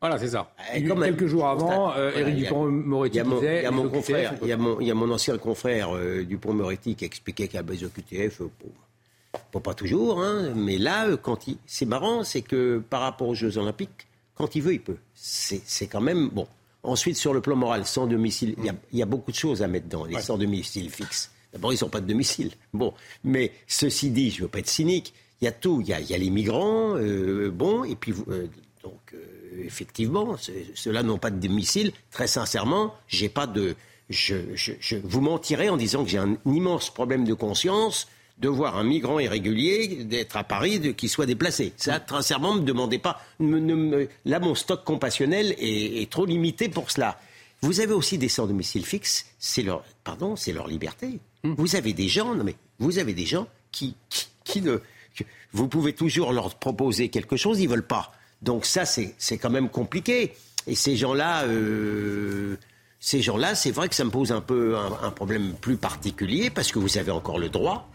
[0.00, 0.52] Voilà, c'est ça.
[0.74, 3.60] Eh, quand même, Quelques jours avant, euh, Voilà, Éric mon- disait...
[3.60, 4.94] Il y a mon OQTF, confrère, on peut il y a mon, il y a
[4.94, 10.78] mon ancien confrère euh, Dupont-Moretti qui expliquait qu'à les OQTF, euh, pas toujours, hein, mais
[10.78, 14.62] là, euh, quand il, c'est marrant, c'est que par rapport aux Jeux Olympiques, quand il
[14.62, 14.98] veut, il peut.
[15.14, 16.46] C'est, quand même bon.
[16.82, 19.36] Ensuite, sur le plan moral, sans domicile, il y a, il y a beaucoup de
[19.36, 21.32] choses à mettre dans les sans domicile fixe.
[21.52, 22.50] D'abord, ils n'ont pas de domicile.
[22.74, 22.92] Bon,
[23.24, 25.14] mais ceci dit, je ne veux pas être cynique.
[25.40, 25.80] Il y a tout.
[25.80, 28.46] Il y a, il y a les migrants, euh, bon, et puis vous- euh,
[28.82, 30.36] donc euh, effectivement,
[30.74, 31.92] ceux-là n'ont pas de domicile.
[32.10, 33.74] Très sincèrement, j'ai pas de.
[34.08, 38.06] Je, je- je vous mentirais en disant que j'ai un immense problème de conscience
[38.38, 41.72] de voir un migrant irrégulier d'être à Paris, qui soit déplacé.
[41.78, 43.20] Ça, très sincèrement, ne me demandez pas.
[43.40, 47.18] ne- ne me- là, mon stock compassionnel est, est trop limité pour cela.
[47.62, 51.18] Vous avez aussi des sans domicile fixe, c'est leur, pardon, c'est leur liberté.
[51.44, 54.76] Vous avez des gens, non mais vous avez des gens qui, qui, qui ne,
[55.14, 58.12] que- vous pouvez toujours leur proposer quelque chose, ils veulent pas.
[58.42, 60.34] Donc ça, c'est c'est quand même compliqué.
[60.66, 62.56] Et ces gens-là, euh,
[63.00, 66.50] ces gens-là, c'est vrai que ça me pose un peu un, un problème plus particulier
[66.50, 67.88] parce que vous avez encore le droit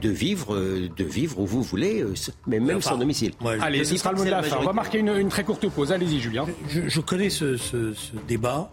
[0.00, 2.14] de vivre, euh, de vivre où vous voulez, euh,
[2.46, 3.32] mais même Enfin, sans domicile.
[3.60, 4.56] Allez, ce sera le mot de la fin.
[4.60, 5.92] On va marquer une, une très courte pause.
[5.92, 6.46] Allez-y, Julien.
[6.68, 8.70] Je, je connais ce, ce- ce débat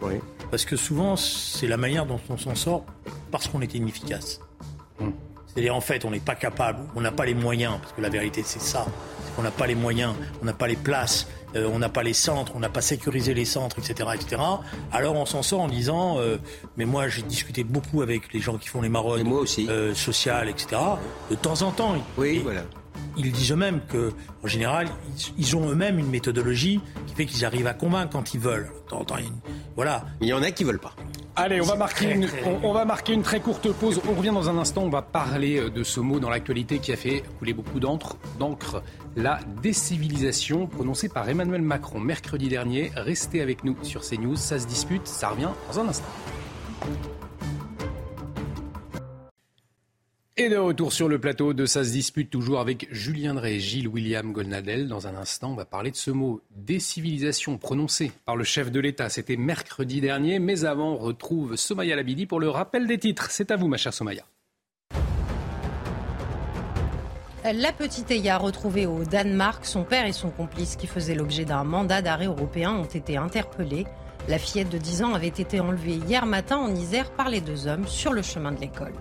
[0.52, 2.86] parce que souvent c'est la manière dont on s'en sort
[3.32, 4.40] parce qu'on est inefficace.
[5.48, 8.10] C'est-à-dire en fait on n'est pas capable, on n'a pas les moyens parce que la
[8.10, 8.86] vérité c'est ça,
[9.36, 12.14] qu'on n'a pas les moyens, on n'a pas les places, euh, on n'a pas les
[12.14, 14.42] centres, on n'a pas sécurisé les centres, etc., etc.
[14.92, 16.38] Alors on s'en sort en disant, euh,
[16.78, 19.20] mais moi j'ai discuté beaucoup avec les gens qui font les maraudes
[19.70, 20.82] euh, sociales, etc.
[21.30, 22.62] De temps en temps, oui, et- voilà.
[23.18, 24.12] ils disent eux-mêmes que,
[24.44, 24.88] en général,
[25.38, 28.72] ils, ils ont eux-mêmes une méthodologie qui fait qu'ils arrivent à convaincre quand ils veulent.
[29.20, 29.26] Une-
[29.76, 30.06] Voilà.
[30.22, 30.96] Il y en a qui veulent pas.
[31.38, 32.30] Allez, on va, marquer une,
[32.64, 34.00] on va marquer une très courte pause.
[34.10, 34.84] On revient dans un instant.
[34.84, 38.16] On va parler euh, de ce mot dans l'actualité qui a fait couler beaucoup d'encre,
[38.40, 38.82] d'encre,
[39.18, 42.92] la décivilisation prononcée par Emmanuel Macron mercredi dernier.
[42.96, 44.38] Restez avec nous sur CNews.
[44.38, 45.08] Ça se dispute.
[45.08, 46.08] Ça revient dans un instant.
[50.38, 53.88] Et de retour sur le plateau de Ça se dispute toujours avec Julien Drey Gilles
[53.88, 54.90] William Golnadel.
[54.90, 58.82] Dans un instant, on va parler de ce mot décivilisation prononcé par le chef de
[58.82, 59.08] l'État.
[59.08, 63.32] C'était mercredi dernier, mais avant, on retrouve Somaya Labidi pour le rappel des titres.
[63.32, 64.26] C'est à vous, ma chère Somaya.
[67.46, 71.64] La petite Eya retrouvée au Danemark, son père et son complice qui faisaient l'objet d'un
[71.64, 73.86] mandat d'arrêt européen ont été interpellés.
[74.28, 77.68] La fillette de 10 ans avait été enlevée hier matin en Isère par les deux
[77.68, 78.92] hommes sur le chemin de l'école.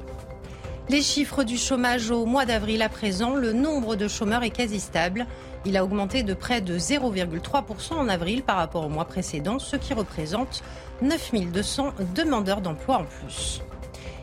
[0.91, 4.81] Les chiffres du chômage au mois d'avril à présent, le nombre de chômeurs est quasi
[4.81, 5.27] stable.
[5.65, 9.77] Il a augmenté de près de 0,3% en avril par rapport au mois précédent, ce
[9.77, 10.63] qui représente
[11.01, 13.63] 9200 demandeurs d'emploi en plus.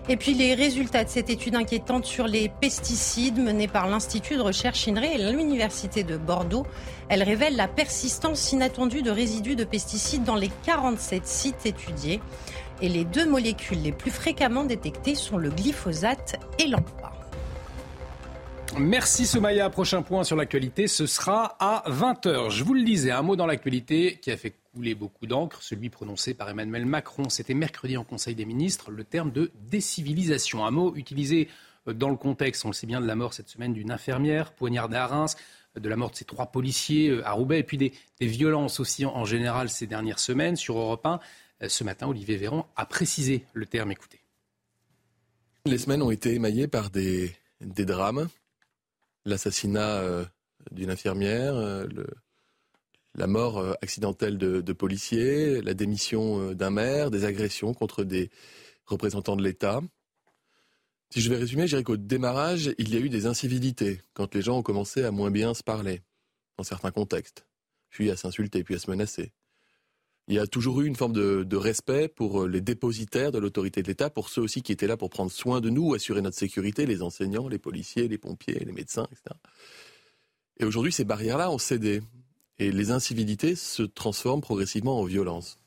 [0.08, 4.42] Et puis les résultats de cette étude inquiétante sur les pesticides menée par l'Institut de
[4.42, 6.66] recherche INRE et l'Université de Bordeaux,
[7.10, 12.20] elle révèle la persistance inattendue de résidus de pesticides dans les 47 sites étudiés
[12.82, 17.14] et les deux molécules les plus fréquemment détectées sont le glyphosate et l'AMPA.
[18.78, 19.70] Merci Somaya.
[19.70, 22.50] Prochain point sur l'actualité, ce sera à 20h.
[22.50, 25.90] Je vous le disais, un mot dans l'actualité qui a fait couler beaucoup d'encre, celui
[25.90, 27.28] prononcé par Emmanuel Macron.
[27.28, 30.66] C'était mercredi en Conseil des ministres, le terme de décivilisation.
[30.66, 31.50] Un mot utilisé
[31.86, 34.98] dans le contexte, on le sait bien, de la mort cette semaine d'une infirmière poignardée
[34.98, 35.36] à Reims,
[35.80, 39.06] de la mort de ces trois policiers euh, à Roubaix, et puis des, violences aussi
[39.06, 41.20] en, général ces dernières semaines sur Europe 1.
[41.62, 43.92] Euh, ce matin, Olivier Véran a précisé le terme.
[43.92, 44.20] Écoutez.
[45.66, 48.30] Les semaines ont été émaillées par des, drames.
[49.26, 50.26] L'assassinat euh,
[50.72, 51.88] d'une infirmière, euh,
[53.14, 58.32] la mort accidentelle de, policiers, la démission d'un maire, des agressions contre des
[58.86, 59.82] représentants de l'État.
[61.10, 64.34] Si je vais résumer, je dirais qu'au démarrage, il y a eu des incivilités, quand
[64.34, 66.02] les gens ont commencé à moins bien se parler,
[66.58, 67.46] dans certains contextes,
[67.90, 69.34] puis à s'insulter, puis à se menacer
[70.32, 73.84] il y a toujours eu une forme de, respect pour euh, les dépositaires de l'autorité
[73.84, 76.38] de l'État, pour ceux aussi qui étaient là pour prendre soin de nous, assurer notre
[76.38, 79.36] sécurité, les enseignants, les policiers, les pompiers, les médecins, etc.
[80.58, 82.02] Et aujourd'hui, ces barrières-là ont cédé.
[82.60, 85.60] Et les incivilités se transforment progressivement en violence.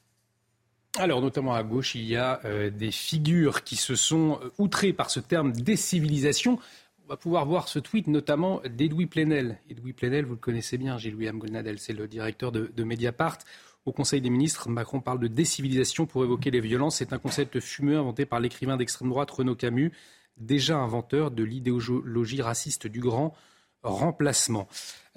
[0.97, 4.95] Alors, notamment à gauche, il y a euh, des figures qui se sont euh, outrées
[4.95, 6.59] par ce terme décivilisation.
[7.05, 9.59] On va pouvoir voir ce tweet notamment d'Edoui Plenel.
[9.69, 13.39] Edoui Plenel, vous le connaissez bien, Gilles Golnadel, c'est le directeur de, de Mediapart.
[13.87, 16.97] Au Conseil des ministres, Macron parle de décivilisation pour évoquer les violences.
[16.97, 19.93] C'est un concept fumeux inventé par l'écrivain d'extrême droite Renaud Camus,
[20.39, 23.35] déjà inventeur de l'idéologie raciste du grand
[23.83, 24.69] remplacement.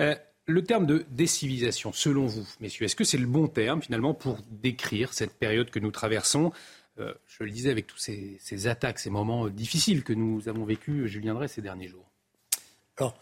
[0.02, 4.14] Euh, le terme de décivilisation, selon vous, messieurs, est-ce que c'est le bon terme finalement
[4.14, 6.52] pour décrire cette période que nous traversons?
[7.00, 11.06] Euh, Je le disais avec tous ces, attaques, ces moments difficiles que nous avons vécus,
[11.08, 12.10] Julien Drey, ces derniers jours.
[12.98, 13.18] Alors,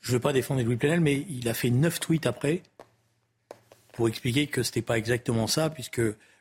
[0.00, 2.62] je ne veux pas défendre Louis Plenel, mais il a fait neuf tweets après
[3.96, 6.00] pour expliquer que ce n'était pas exactement ça, puisque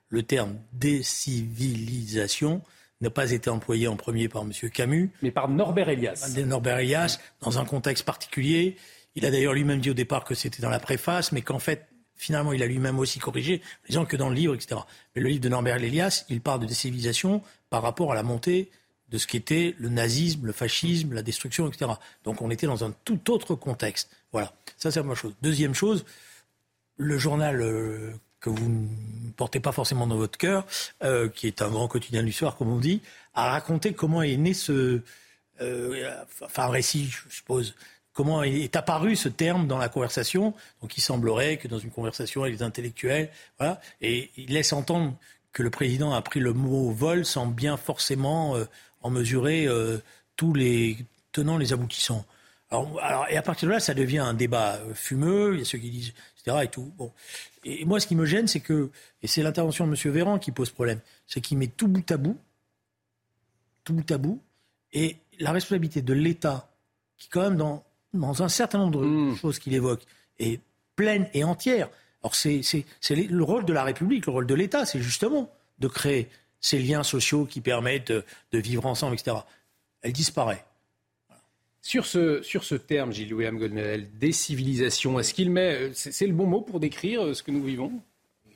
[0.09, 2.61] le terme décivilisation
[3.01, 4.51] n'a pas été employé en premier par M.
[4.69, 5.11] Camus.
[5.21, 6.33] Mais par Norbert Elias.
[6.45, 8.77] Norbert Elias, dans un contexte particulier.
[9.15, 11.87] Il a d'ailleurs lui-même dit au départ que c'était dans la préface, mais qu'en fait,
[12.15, 14.81] finalement, il a lui-même aussi corrigé, en disant que dans le livre, etc.
[15.15, 18.71] Mais le livre de Norbert Elias, il parle de décivilisation par rapport à la montée
[19.09, 21.91] de ce qu'était le nazisme, le fascisme, la destruction, etc.
[22.23, 24.09] Donc on était dans un tout autre contexte.
[24.31, 25.35] Voilà, ça c'est la première chose.
[25.41, 26.03] Deuxième chose,
[26.97, 30.65] le journal euh, que vous ne portez pas forcément dans votre cœur,
[31.03, 33.01] euh, qui est un grand quotidien du soir, comme on dit,
[33.33, 35.01] a raconté comment est né ce,
[35.61, 37.75] euh, enfin un récit, je suppose,
[38.13, 40.53] comment est apparu ce terme dans la conversation.
[40.81, 45.15] Donc il semblerait que dans une conversation avec des intellectuels, voilà, et il laisse entendre
[45.51, 48.55] que le président a pris le mot vol sans bien forcément
[49.01, 49.67] en mesurer
[50.35, 50.97] tous les
[51.31, 52.25] tenants, les aboutissants.
[52.71, 55.53] Alors, et à partir de là, ça devient un débat fumeux.
[55.53, 56.13] Il y a ceux qui disent
[56.45, 56.91] et tout.
[56.97, 57.11] Bon.
[57.63, 58.89] Et moi, ce qui me gêne, c'est que,
[59.21, 60.13] et c'est l'intervention de M.
[60.13, 62.37] Véran qui pose problème, c'est qu'il met tout bout à bout,
[63.83, 64.41] tout bout à bout,
[64.91, 66.69] et la responsabilité de l'État,
[67.17, 69.35] qui quand même dans, dans un certain nombre de hmm.
[69.37, 70.03] choses qu'il évoque,
[70.39, 70.59] est
[70.95, 71.89] pleine et entière.
[72.21, 72.61] Alors c'est
[73.09, 76.29] le rôle de la République, le rôle de l'État, c'est justement de créer
[76.61, 79.37] ces liens sociaux qui permettent de vivre ensemble, etc.
[80.01, 80.63] Elle disparaît.
[81.85, 85.91] Sur ce, sur ce terme, Gilles William Goldnadel, décivilisation, est-ce qu'il met.
[85.93, 87.91] C'est le bon mot pour décrire euh, ce que nous vivons?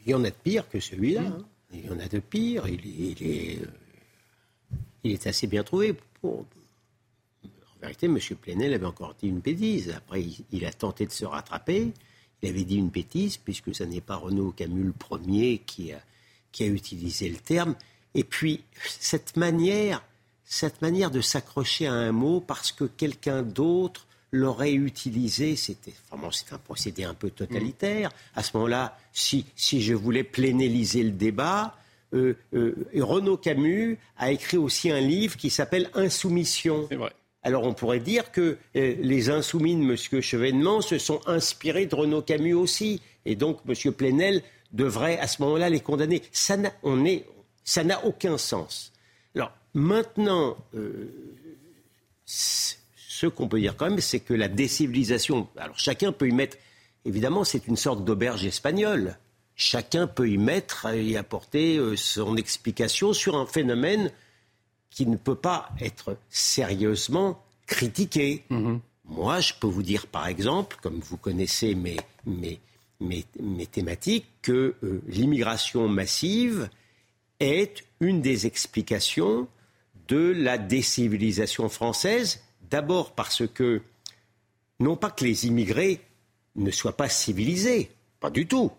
[0.05, 1.23] Il y en a de pire que celui-là.
[1.23, 1.45] Hein.
[1.73, 2.63] Il y en a de pire.
[2.69, 2.79] Il,
[3.21, 3.65] est, euh,
[5.03, 5.93] il est assez bien trouvé.
[6.21, 6.45] Pour...
[7.43, 8.17] En vérité, M.
[8.41, 9.91] Plenel avait encore dit une bêtise.
[9.91, 11.91] Après, il, a tenté de se rattraper.
[12.41, 15.99] Il avait dit une bêtise, puisque ce n'est pas Renaud Camus le premier qui a,
[16.53, 17.75] qui a utilisé le terme.
[18.15, 20.01] Et puis, cette manière
[20.47, 25.93] cette manière de s'accrocher à un mot parce que quelqu'un d'autre l'aurait utilisé, c'était
[26.31, 28.11] c'est un procédé un peu totalitaire.
[28.35, 31.75] À ce moment-là, si, si je voulais plénéliser le débat,
[32.13, 36.87] euh, euh, Renaud Camus a écrit aussi un livre qui s'appelle Insoumission.
[37.43, 40.21] alors on pourrait dire que euh, les insoumis de M.
[40.21, 43.01] Chevènement se sont inspirés de Renaud Camus aussi.
[43.25, 43.93] Et donc M.
[43.93, 46.21] Plenel devrait à ce moment-là les condamner.
[46.31, 46.71] Ça n'a,
[47.65, 48.93] ça n'a aucun sens.
[49.77, 51.05] Maintenant, euh,
[52.25, 56.57] ce qu'on peut dire quand même, c'est que la décivilisation, alors chacun peut y mettre,
[57.05, 59.19] évidemment, c'est une sorte d'auberge espagnole.
[59.55, 64.09] Chacun peut y mettre et apporter euh, son explication sur un phénomène
[64.89, 68.45] qui ne peut pas être sérieusement critiqué.
[68.49, 68.79] Mhm.
[69.05, 72.59] Moi, je peux vous dire, par exemple, comme vous connaissez mes, mes,
[72.99, 76.67] mes, thématiques, que euh, l'immigration massive
[77.39, 79.47] est une des explications
[80.07, 82.41] de la décivilisation française.
[82.69, 83.81] D'abord parce que,
[84.79, 86.01] non pas que les immigrés
[86.55, 88.71] ne soient pas civilisés, pas du tout.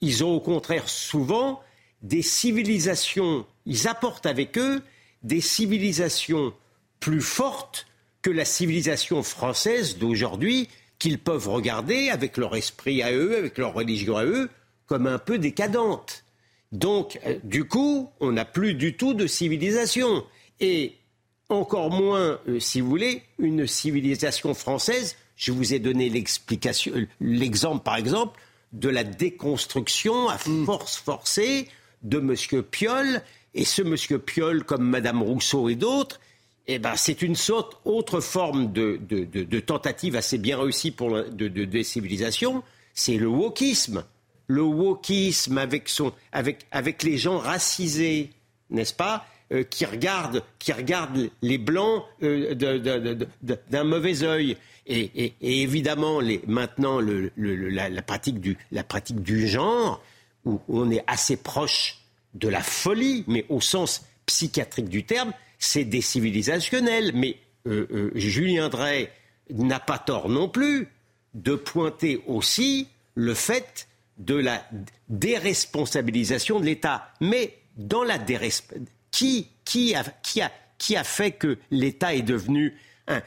[0.00, 1.62] Ils ont au contraire souvent
[2.02, 4.82] des civilisations, ils apportent avec eux
[5.22, 6.52] des civilisations
[7.00, 7.86] plus fortes
[8.22, 10.68] que la civilisation française d'aujourd'hui,
[10.98, 14.48] qu'ils peuvent regarder avec leur esprit à eux, avec leur religion à eux,
[14.86, 16.24] comme un peu décadente.
[16.72, 20.24] Donc, euh, du coup, on n'a plus du tout de civilisation.
[20.60, 20.94] Et
[21.48, 25.16] encore moins, euh, si vous voulez, une civilisation française.
[25.36, 28.40] Je vous ai donné l'explication, l'exemple, par exemple,
[28.72, 30.64] de la déconstruction à hmm.
[30.64, 31.68] force forcée
[32.02, 32.62] de M.
[32.62, 33.22] Piolle
[33.54, 36.20] et ce monsieur Piolle, comme Madame Rousseau et d'autres,
[36.66, 42.62] eh ben, c'est une sorte autre forme de, tentative assez bien réussie pour de, décivilisation.
[42.92, 44.04] C'est le wokisme.
[44.48, 48.30] Le wokisme avec, son, avec, avec les gens racisés,
[48.70, 49.26] n'est-ce pas?
[49.52, 52.52] Euh, qui, regardent, qui regardent les blancs euh,
[53.70, 54.56] d'un mauvais œil.
[54.88, 60.02] Et, évidemment, maintenant, la, pratique du, genre,
[60.44, 61.98] où on est assez proche
[62.34, 67.12] de la folie, mais au sens psychiatrique du terme, c'est décivilisationnel.
[67.14, 67.36] Mais
[67.68, 69.12] euh, Julien Drey
[69.50, 70.88] n'a pas tort non plus
[71.34, 73.86] de pointer aussi le fait
[74.18, 74.64] de la
[75.08, 77.12] déresponsabilisation de l'État.
[77.20, 82.20] Mais dans la déresponsabilisation, qui, qui, a, qui, a, qui a fait que l'État est
[82.22, 82.76] devenu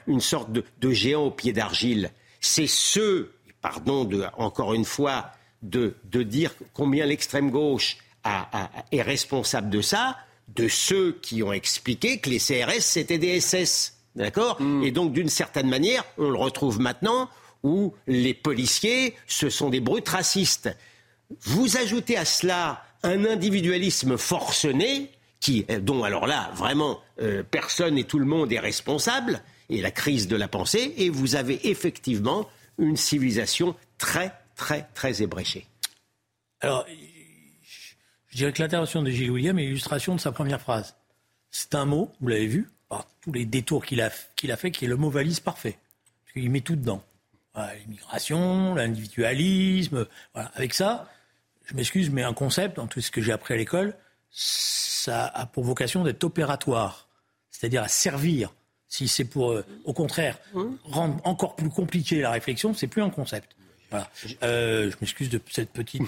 [0.06, 2.12] une sorte de, géant au pied d'argile?
[2.42, 5.32] C'est ceux, pardon de, encore une fois,
[5.64, 7.98] de, de dire combien l'extrême gauche
[8.92, 10.18] est responsable de ça,
[10.50, 13.96] de ceux qui ont expliqué que les CRS, c'était des SS.
[14.16, 14.62] D'accord?
[14.62, 14.84] Hmm.
[14.84, 17.30] Et donc, d'une certaine manière, on le retrouve maintenant
[17.64, 20.70] où les policiers, ce sont des brutes racistes.
[21.42, 28.04] Vous ajoutez à cela un individualisme forcené, qui, dont alors là, vraiment, euh, personne et
[28.04, 32.50] tout le monde est responsable, et la crise de la pensée, et vous avez effectivement
[32.78, 35.68] une civilisation très, très, très ébréchée.
[36.62, 36.86] Alors,
[38.28, 40.96] je dirais que l'intervention de Gilles William est l'illustration de sa première phrase.
[41.52, 44.86] C'est un mot, vous l'avez vu, par tous les détours qu'il a, a fait, qui
[44.86, 45.78] est le mot valise parfait.
[46.24, 47.04] Parce qu'il met tout dedans.
[47.56, 50.08] l'immigration, l'individualisme.
[50.34, 50.52] Voilà.
[50.56, 51.10] Avec ça,
[51.66, 53.96] je m'excuse, mais un concept, en tout ce que j'ai appris à l'école,
[54.32, 57.08] ça a pour vocation d'être opératoire.
[57.52, 58.54] C'est-à-dire à servir.
[58.88, 60.64] Si c'est pour, euh, au contraire, mmh.
[60.86, 63.56] rendre encore plus compliqué la réflexion, c'est plus un concept.
[63.92, 64.10] Voilà.
[64.44, 66.04] Euh, je m'excuse de cette petite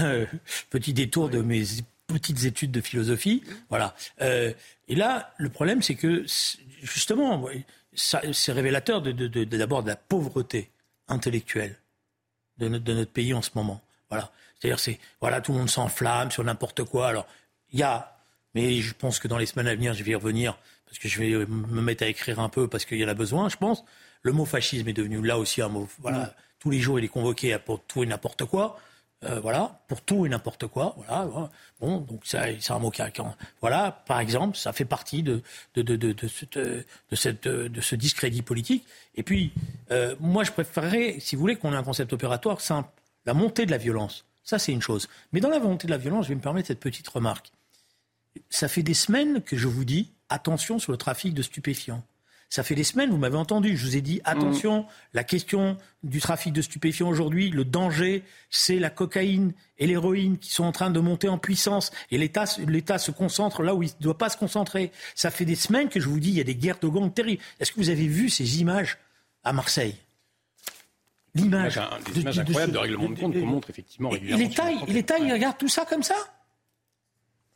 [0.00, 0.26] euh,
[0.70, 1.62] petit détour de mes
[2.06, 3.42] petites études de philosophie.
[3.68, 3.94] Voilà.
[4.20, 6.24] Et là, le problème, c'est que
[6.82, 7.48] justement,
[7.94, 10.70] c'est révélateur de, d'abord de, la pauvreté
[11.08, 11.76] intellectuelle
[12.58, 13.82] de notre, de notre pays en ce moment.
[14.08, 14.30] Voilà.
[14.58, 17.08] C'est-à-dire, c'est voilà, tout le monde s'enflamme sur n'importe quoi.
[17.08, 17.26] Alors,
[17.76, 18.16] il y a,
[18.54, 21.08] mais je pense que dans les semaines à venir, je vais y revenir parce que
[21.08, 23.48] je vais me mettre à écrire un peu parce qu'il y en a besoin.
[23.48, 23.84] Je pense.
[24.22, 25.88] Le mot fascisme est devenu là aussi un mot.
[26.00, 26.18] Voilà.
[26.18, 28.78] Mm tous les jours, il est convoqué pour tout et n'importe quoi.
[29.24, 30.94] Euh, voilà, pour tout et n'importe quoi.
[30.96, 31.48] Voilà,
[31.80, 33.02] Bon, donc c'est un mot qui,
[33.60, 35.42] voilà, par exemple, ça fait partie de
[35.74, 38.84] de, de, de, de, cette, de, cette, de ce discrédit politique.
[39.14, 39.52] Et puis,
[39.90, 42.90] euh, moi, je préférerais, si vous voulez, qu'on ait un concept opératoire simple.
[43.24, 45.08] La montée de la violence, ça c'est une chose.
[45.32, 47.52] Mais dans la montée de la violence, je vais me permettre cette petite remarque.
[48.50, 52.02] Ça fait des semaines que je vous dis attention sur le trafic de stupéfiants.
[52.48, 54.86] Ça fait des semaines, vous m'avez entendu, je vous ai dit attention, mm.
[55.14, 60.52] la question du trafic de stupéfiants aujourd'hui, le danger, c'est la cocaïne et l'héroïne qui
[60.52, 62.46] sont en train de monter en puissance et l'État
[62.98, 64.92] se concentre là où il ne doit pas se concentrer.
[65.16, 67.12] Ça fait des semaines que je vous dis, il y a des guerres de gangs
[67.12, 67.42] terribles.
[67.58, 68.96] Est-ce que vous avez vu ces images
[69.42, 69.96] à Marseille?
[71.34, 71.80] L'image.
[72.14, 74.44] Des images incroyables de, règlement de compte qu'on montre effectivement régulièrement.
[74.86, 76.14] L'État, il regarde tout ça comme ça?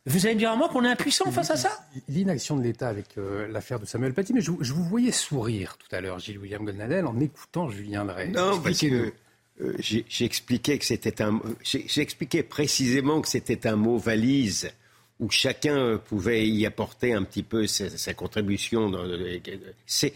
[0.07, 1.79] Vous allez me dire à moi qu'on est impuissant face à ça
[2.09, 5.95] L'inaction de l'État avec euh, l'affaire de Samuel Paty, mais je, vous voyais sourire tout
[5.95, 8.29] à l'heure, Gilles William Goldnadel, en écoutant Julien Drey.
[8.29, 9.13] Non, parce que
[9.61, 9.73] euh,
[10.09, 14.71] j'expliquais que c'était un, j'expliquais précisément que c'était un mot valise
[15.19, 18.89] où chacun pouvait y apporter un petit peu sa, sa contribution.
[18.89, 19.39] le-
[19.85, 20.13] C'est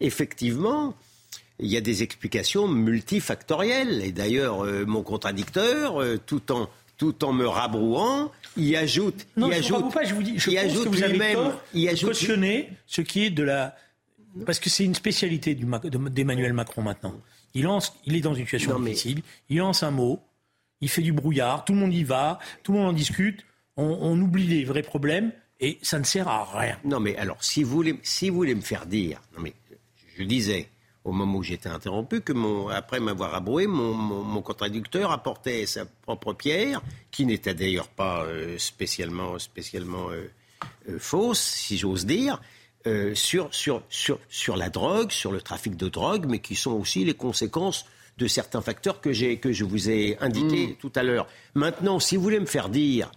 [0.00, 0.94] effectivement,
[1.58, 4.02] il y a des explications multifactorielles.
[4.02, 6.68] Et d'ailleurs, euh, mon contradicteur, euh, tout en
[7.02, 10.54] tout en me rabrouant, il ajoute, Non, il ajoute, pas, je vous dis, je il
[10.54, 13.74] pense ajoute que vous avez tort il ajoute cautionner ce qui est de la...
[14.46, 17.14] Parce que c'est une spécialité d'Emmanuel Macron maintenant.
[17.54, 20.20] Il, lance, il est dans une situation difficile, il lance un mot,
[20.80, 23.44] il fait du brouillard, tout le monde y va, tout le monde en discute,
[23.76, 26.78] on, on oublie les vrais problèmes et ça ne sert à rien.
[26.84, 29.54] Non, mais alors, si vous voulez, si vous voulez me faire dire, non mais
[30.16, 30.68] je disais
[31.04, 35.66] au moment où j'étais interrompu que mon, après m'avoir abroué, mon, mon, mon contradicteur apportait
[35.66, 36.80] sa propre pierre,
[37.10, 40.30] qui n'était d'ailleurs pas euh, spécialement, spécialement euh,
[40.88, 42.40] euh, fausse, si j'ose dire,
[43.14, 47.04] sur, sur, sur, sur la drogue, sur le trafic de drogue, mais qui sont aussi
[47.04, 47.84] les conséquences
[48.18, 51.28] de certains facteurs que, j'ai, que je vous ai indiqués tout à l'heure.
[51.54, 53.12] Maintenant, si vous voulez me faire dire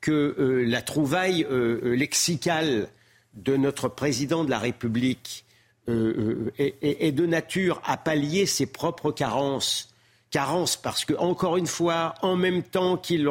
[0.00, 1.44] que la trouvaille
[1.82, 2.88] lexicale
[3.34, 5.44] de notre président de la République
[5.88, 9.92] euh, euh, est, de nature à pallier ses propres carences.
[10.30, 13.26] Carences parce que, encore une fois, en même temps qu'il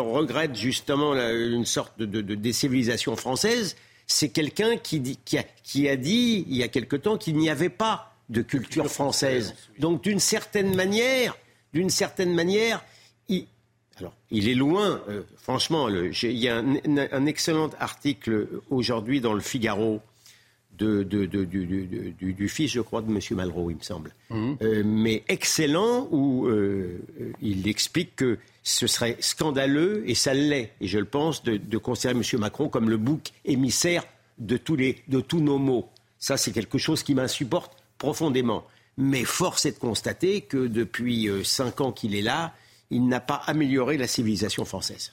[0.00, 3.76] regrette justement la- une sorte de, de, de décivilisation française,
[4.06, 7.36] c'est quelqu'un qui, dit- qui, a, qui a dit il y a quelque temps qu'il
[7.36, 9.54] n'y avait pas de culture française.
[9.80, 11.36] Donc, d'une certaine manière,
[11.72, 12.84] d'une certaine manière,
[13.28, 13.46] il,
[13.98, 15.88] alors, il est loin, euh, franchement.
[15.88, 20.00] le- il y a un excellent article aujourd'hui dans le Figaro
[20.78, 23.18] de, de- de- du, du- du- du fils, je crois, de M.
[23.32, 24.14] Malraux, il me semble.
[24.62, 26.98] Euh, mais excellent, où euh,
[27.40, 32.14] il explique que ce serait scandaleux, et ça l'est, et je le pense, de, considérer
[32.18, 32.40] M.
[32.40, 34.04] Macron comme le bouc émissaire
[34.38, 35.88] de tous, les, de tous nos maux.
[36.18, 38.64] Ça, c'est quelque chose qui m'insupporte profondément.
[38.96, 42.54] Mais force est de constater que depuis euh, cinq ans qu'il est là,
[42.90, 45.12] il n'a pas amélioré la civilisation française.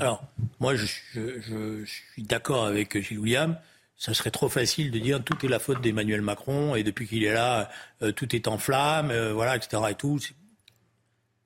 [0.00, 0.22] Alors,
[0.60, 3.56] moi, je, je- je suis d'accord avec Gilles William.
[3.96, 7.24] Ça serait trop facile de dire tout est la faute d'Emmanuel Macron et depuis qu'il
[7.24, 7.70] est là,
[8.02, 9.82] euh, tout est en flammes, euh, voilà, etc.
[9.90, 10.18] Et tout.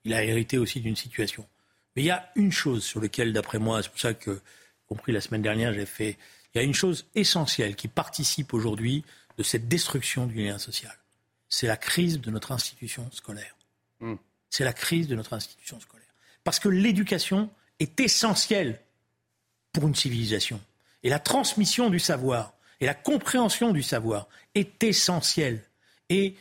[0.03, 1.45] Il a hérité aussi d'une situation.
[1.95, 4.87] Mais il y a une chose sur laquelle, d'après moi, c'est pour ça que, y
[4.87, 6.17] compris la semaine dernière, j'ai fait.
[6.53, 9.03] Il y a une chose essentielle qui participe aujourd'hui
[9.37, 10.95] de cette destruction du lien social.
[11.47, 13.55] C'est la crise de notre institution scolaire.
[14.49, 16.07] C'est la crise de notre institution scolaire.
[16.43, 18.79] Parce que l'éducation est essentielle
[19.71, 20.59] pour une civilisation.
[21.03, 25.61] Et la transmission du savoir et la compréhension du savoir est essentielle.
[26.09, 26.35] Et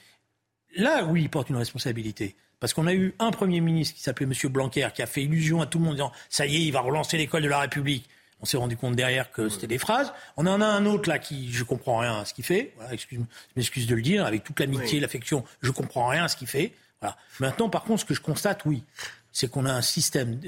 [0.76, 2.36] là, oui, il porte une responsabilité.
[2.60, 4.32] Parce qu'on a eu un Premier ministre qui s'appelait M.
[4.50, 6.72] Blanquer, qui a fait illusion à tout le monde en disant Ça y est, il
[6.72, 8.08] va relancer l'école de la République.
[8.40, 10.12] On s'est rendu compte derrière que c'était des phrases.
[10.36, 12.72] On en a un autre là qui, je comprends rien à ce qu'il fait.
[12.76, 13.24] Voilà, excuse, je
[13.56, 15.00] m'excuse de le dire, avec toute l'amitié, Oui.
[15.00, 16.72] l'affection, je comprends rien à ce qu'il fait.
[17.00, 17.16] Voilà.
[17.40, 18.84] Maintenant, par contre, ce que je constate, oui,
[19.32, 20.40] c'est qu'on a un système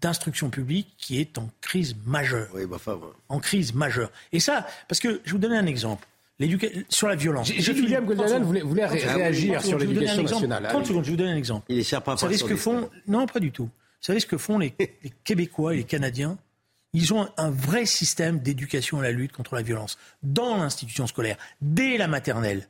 [0.00, 2.48] d'instruction publique qui est en crise majeure.
[2.54, 2.98] Oui, bah, enfin.
[3.28, 4.10] En crise majeure.
[4.32, 6.06] Et ça, parce que je vais vous donner un exemple.
[6.88, 7.50] Sur la violence.
[7.50, 10.22] William 30 voulait- voulait ré- 30 réagir secondes, sur je vais vous donner un l'éducation
[10.22, 10.48] exemple.
[10.48, 10.62] nationale.
[10.70, 10.88] 30 Allez.
[10.88, 11.66] secondes, je vous donne un exemple.
[11.68, 13.64] Il échappera pas Vous savez ce son que font Non, pas du tout.
[13.64, 13.70] Vous
[14.00, 16.38] savez ce que font les, les Québécois et les Canadiens?
[16.94, 21.36] Ils ont un vrai système d'éducation à la lutte contre la violence dans l'institution scolaire,
[21.60, 22.66] dès la maternelle.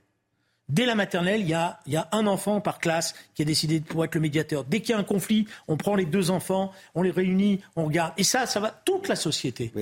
[0.70, 3.44] Dès la maternelle, il y a, il y a un enfant par classe qui a
[3.44, 4.64] décidé pour être le médiateur.
[4.64, 7.86] Dès qu'il y a un conflit, on prend les deux enfants, on les réunit, on
[7.86, 8.12] regarde.
[8.16, 9.72] Et ça, ça va toute la société.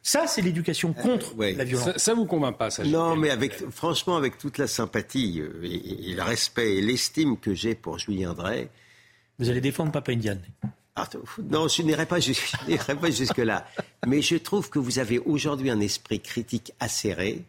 [0.00, 1.86] Ça, c'est l'éducation contre la violence.
[1.86, 5.60] Ça, ça vous convainc pas, ça Non, mais avec, franchement, avec toute la sympathie euh,
[5.64, 8.70] et, et le respect et l'estime que j'ai pour Julien Drey.
[9.40, 10.40] Vous allez défendre Papa Indiane.
[10.94, 11.08] Ah,
[11.50, 12.16] non, je n'irai pas,
[13.00, 13.66] pas jusque-là.
[14.06, 17.44] Mais je trouve que vous avez aujourd'hui un esprit critique acéré.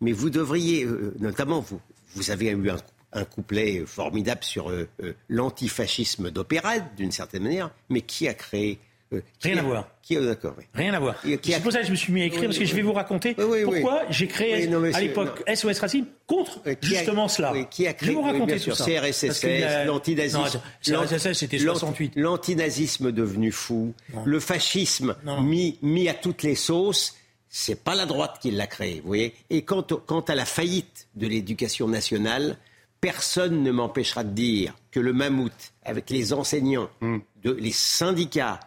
[0.00, 1.80] Mais vous devriez, euh, notamment vous,
[2.14, 2.76] vous avez eu un,
[3.12, 7.70] un couplet formidable sur euh, euh, l'antifascisme d'opérette, d'une certaine manière.
[7.88, 8.78] Mais qui a créé
[9.12, 9.88] euh, qui Rien a- à voir.
[10.02, 10.64] Qui, euh, d'accord, oui.
[10.74, 11.16] Rien à voir.
[11.22, 12.74] C'est pour ça que je me suis mis à écrire, Oui, parce que oui, je
[12.74, 17.52] vais vous raconter pourquoi j'ai créé à l'époque SOS Racisme contre qui a- justement cela.
[17.70, 18.84] qui a je vais créé, vous raconter tout ça.
[18.86, 20.60] CRSS, a- l'antinazisme.
[20.82, 22.12] CRSS, c'était l'anti- 68.
[22.16, 23.92] L'antinazisme devenu fou,
[24.24, 27.14] le fascisme mis, mis à toutes les sauces,
[27.54, 29.34] c'est pas la droite qui l'a créé, vous voyez.
[29.50, 32.56] Et quant, au- quant à la faillite de l'éducation nationale,
[33.02, 38.58] personne ne m'empêchera de dire que le mammouth, avec les enseignants, de, les syndicats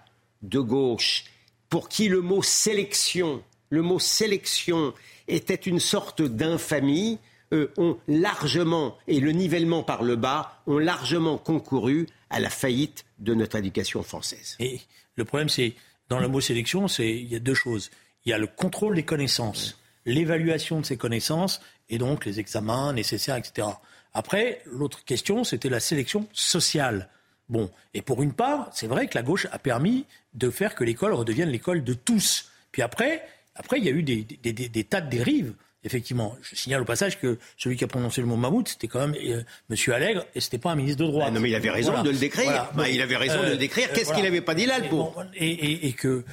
[0.43, 1.23] de gauche,
[1.69, 4.93] pour qui le mot sélection, le mot sélection
[5.27, 7.17] était une sorte d'infamie,
[7.53, 13.05] euh, ont largement, et le nivellement par le bas, ont largement concouru à la faillite
[13.17, 14.57] de notre éducation française.
[14.59, 14.79] Et
[15.15, 15.73] le problème, c'est,
[16.09, 17.89] dans le mot sélection, c'est, il y a deux choses.
[18.25, 22.93] Il y a le contrôle des connaissances, l'évaluation de ces connaissances, et donc les examens
[22.93, 23.67] nécessaires, etc.
[24.13, 27.09] Après, l'autre question, c'était la sélection sociale.
[27.49, 30.83] Bon, et pour une part, c'est vrai que la gauche a permis de faire que
[30.83, 32.49] l'école redevienne l'école de tous.
[32.71, 35.53] Puis après, après, il y a eu des, des, tas de dérives.
[35.85, 38.99] Effectivement, je signale au passage que celui qui a prononcé le mot mammouth, c'était quand
[39.07, 41.27] même euh, Monsieur Allègre, et c'était pas un ministre de droite.
[41.29, 42.03] Ah non, mais il avait raison Voilà.
[42.03, 42.45] de le décrire.
[42.45, 42.71] Voilà.
[42.75, 43.93] Bah, il avait raison de le décrire.
[43.93, 46.25] Qu'est-ce qu'il avait pas dit là, le pauvre bon, et, et- et que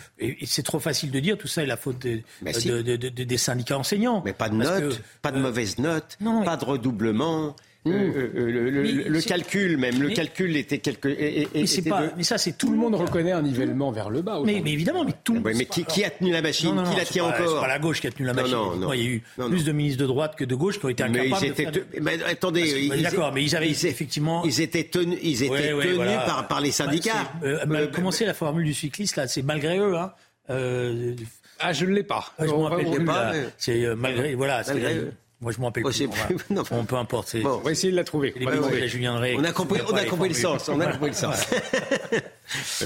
[0.47, 2.69] c'est trop facile de dire tout ça est la faute de- Mais si.
[2.69, 4.23] de- de- de- de- des syndicats enseignants.
[4.25, 7.55] Mais pas de notes, que, pas de euh, mauvaises notes, non, pas de redoublement.
[7.85, 11.09] Euh, euh, euh, le, le- Mais le c'est- calcul même, le calcul était quelque.
[11.09, 13.91] et- et- mais pas, de- mais ça c'est tout, Tout le monde reconnaît un nivellement
[13.91, 14.41] vers le bas.
[14.45, 15.37] Mais, évidemment, mais tout.
[15.39, 16.68] Ouais, mais qui, qui a tenu la machine?
[16.68, 17.55] Non, non, Qui non, la tient pas- encore?
[17.57, 18.57] C'est pas la gauche qui a tenu la Non, machine.
[18.57, 18.87] non, non.
[18.87, 19.64] Moi, il y a eu Non, plus non.
[19.64, 21.62] de ministres de droite que de gauche qui ont été Mais incapables ils de étaient.
[21.64, 21.72] faire.
[21.72, 22.61] te- mais attendez,
[22.95, 24.45] ils- D'accord, mais ils avaient ils- effectivement.
[24.45, 26.18] Ils étaient tenus, ils étaient Ouais, ouais, tenus voilà.
[26.20, 27.11] par, par les syndicats.
[27.14, 29.26] Bah, c'est, euh, mal- Euh, comment c'est la formule du cycliste là?
[29.26, 29.97] C'est malgré eux.
[29.97, 30.12] Hein.
[30.51, 31.14] Euh,
[31.59, 32.33] Ah, je ne l'ai pas.
[32.39, 34.35] ah, je On me rappelle pas, mais- C'est euh, malgré.
[34.35, 34.62] Voilà.
[34.64, 35.12] c'est- Malgré eux.
[35.43, 35.97] Moi, je me rappelle Oh, plus.
[35.99, 36.62] c'est Bon, plus- voilà.
[36.62, 36.62] non.
[36.78, 37.28] Bon, peu importe.
[37.28, 38.32] c'est- On va essayer de la trouver.
[38.36, 40.68] les On va Julien Drey, On a compris, on a le sens.
[40.70, 41.36] On a compris le sens.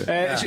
[0.09, 0.47] Euh, je-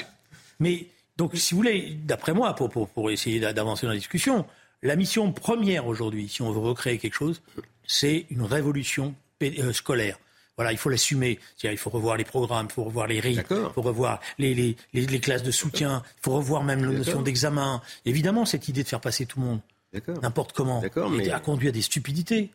[0.60, 0.88] Mais
[1.18, 4.45] donc, si vous voulez, d'après moi, pour, pour, pour essayer d'a- d'avancer dans la discussion,
[4.82, 7.41] la mission première aujourd'hui, si on veut recréer quelque chose,
[7.86, 10.18] c'est une révolution euh, scolaire.
[10.55, 11.39] Voilà, il faut l'assumer.
[11.64, 14.76] Il faut revoir les programmes, il faut revoir les rythmes, il faut revoir les, les,
[14.93, 17.82] les, les classes de soutien, il faut revoir même la notion d'examen.
[18.05, 19.60] Évidemment, cette idée de faire passer tout le monde,
[20.22, 20.82] n'importe comment,
[21.12, 22.50] mais- a conduit à des stupidités.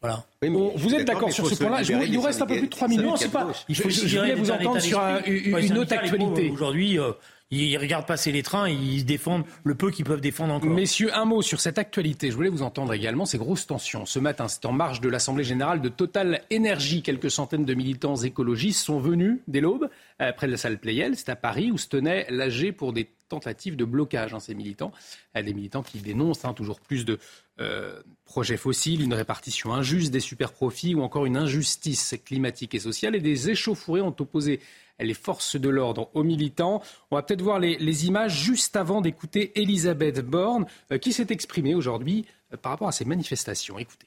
[0.00, 0.24] Voilà.
[0.42, 2.88] Oui, vous êtes d'accord sur ce point-là Il nous reste un peu plus de 3
[2.88, 3.04] minutes.
[3.06, 3.48] Non, c'est pas.
[3.68, 6.50] Il faut Je- voulais vous entendre sur un- une autre actualité.
[6.50, 7.12] Aujourd'hui, euh,
[7.50, 10.70] ils regardent passer les trains, et ils défendent le peu qu'ils peuvent défendre encore.
[10.70, 12.30] Messieurs, un mot sur cette actualité.
[12.30, 14.04] Je voulais vous entendre également ces grosses tensions.
[14.06, 17.02] Ce matin, c'est en marge de l'Assemblée générale de Total Énergie.
[17.02, 19.88] Quelques centaines de militants écologistes sont venus dès l'aube,
[20.20, 21.14] euh, près de la salle Playel.
[21.16, 24.92] C'est à Paris où se tenait l'AG pour des tentatives de blocage, hein, ces militants.
[25.36, 27.18] Euh, Des militants qui dénoncent hein, toujours plus de
[27.60, 33.14] euh, projets fossiles, une répartition injuste des superprofits ou encore une injustice climatique et sociale.
[33.14, 34.60] Et des échauffourées ont opposé
[35.00, 36.82] les forces de l'ordre aux militants.
[37.10, 41.74] On va peut-être voir les, images juste avant d'écouter Elisabeth Borne, euh, qui s'est exprimée
[41.74, 42.26] aujourd'hui
[42.62, 43.78] par rapport à ces manifestations.
[43.78, 44.06] Écoutez.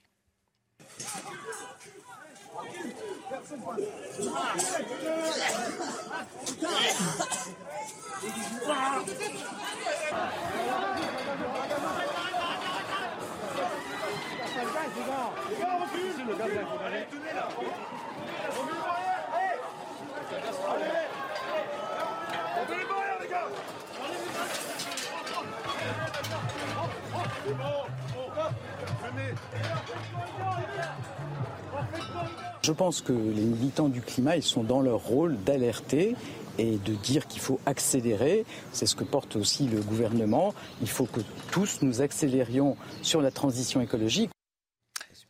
[32.64, 36.16] Je pense que les militants du climat, ils sont dans leur rôle d'alerter
[36.62, 38.46] et de dire qu'il faut accélérer.
[38.72, 40.54] C'est ce que porte aussi le gouvernement.
[40.82, 44.30] Il faut que tous nous accélérions sur la transition écologique.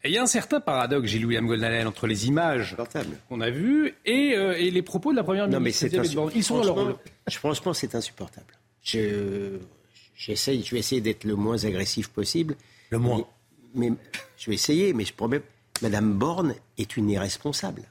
[0.03, 2.75] Et il y a un certain paradoxe, Gilles-William Goldnadel, entre les images
[3.29, 5.87] qu'on a vues et, euh, et les propos de la première Non, mais ministre.
[5.91, 6.35] c'est.
[6.35, 6.95] Ils sont dans leur rôle.
[7.29, 8.47] franchement, c'est insupportable.
[8.81, 9.59] Je,
[10.15, 12.55] j'essaye, je vais essayer d'être le moins agressif possible.
[12.89, 13.25] Le moins.
[13.75, 13.95] Mais, mais
[14.37, 15.41] je vais essayer, mais je promets,
[15.83, 17.83] Madame Borne est une irresponsable.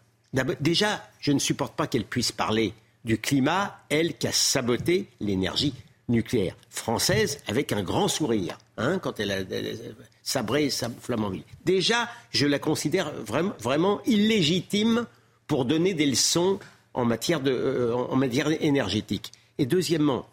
[0.60, 2.72] Déjà, je ne supporte pas qu'elle puisse parler
[3.04, 5.74] du climat, elle qui a saboté l'énergie
[6.08, 9.78] nucléaire française avec un grand sourire, hein, quand elle a elle a
[10.22, 11.42] sabré sa Flamanville.
[11.64, 15.06] Déjà, je la considère vraiment, vraiment illégitime
[15.46, 16.58] pour donner des leçons
[16.94, 19.32] en matière, de, euh, en matière énergétique.
[19.58, 20.26] Et deuxièmement,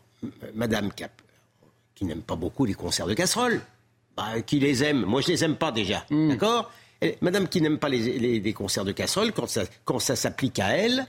[0.56, 1.12] Madame Cap,
[1.96, 3.62] qui n'aime pas beaucoup les concerts de casseroles,
[4.16, 5.06] bah, qui les aime.
[5.06, 6.06] Moi, je les aime pas déjà.
[6.10, 6.72] D'accord?
[7.02, 10.16] Et Madame qui n'aime pas les, les- les concerts de casseroles, quand ça, quand ça
[10.16, 11.06] s'applique à elle,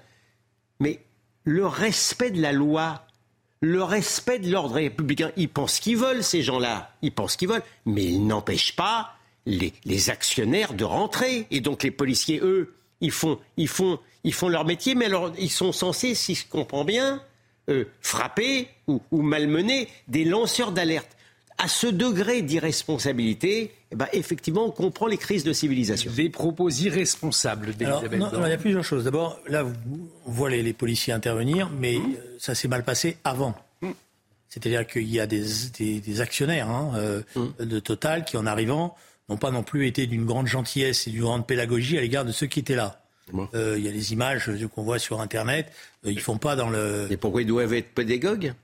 [0.80, 1.00] mais
[1.48, 3.06] le respect de la loi,
[3.60, 6.92] le respect de l'ordre républicain, ils pensent qu'ils veulent, ces gens-là.
[7.00, 7.62] Ils pensent qu'ils veulent.
[7.86, 9.14] Mais ils n'empêchent pas
[9.46, 11.46] les, actionnaires de rentrer.
[11.50, 15.32] Et donc, les policiers, eux, ils font, ils font, ils font leur métier, mais alors,
[15.38, 17.22] ils sont censés, si je comprends bien,
[17.70, 21.16] euh, frapper ou malmener des lanceurs d'alerte.
[21.60, 26.12] À ce degré d'irresponsabilité, eh ben, effectivement, on comprend les crises de civilisation.
[26.14, 29.04] Des propos irresponsables Alors, d'Elisabeth non, il y a plusieurs choses.
[29.04, 29.64] D'abord, là,
[30.26, 32.14] on voit les, les policiers intervenir, mais Mmh.
[32.16, 33.54] euh, ça s'est mal passé avant.
[34.50, 35.44] C'est-à-dire qu'il y a des,
[35.78, 37.64] des- des actionnaires hein, euh, Mmh.
[37.66, 38.96] de Total qui, en arrivant,
[39.28, 42.32] n'ont pas non plus été d'une grande gentillesse et d'une grande pédagogie à l'égard de
[42.32, 43.02] ceux qui étaient là.
[43.54, 45.70] Euh, Il y a des images qu'on voit sur Internet.
[46.06, 47.08] euh, ils font pas dans le.
[47.10, 48.54] Et pourquoi ils doivent être pédagogues?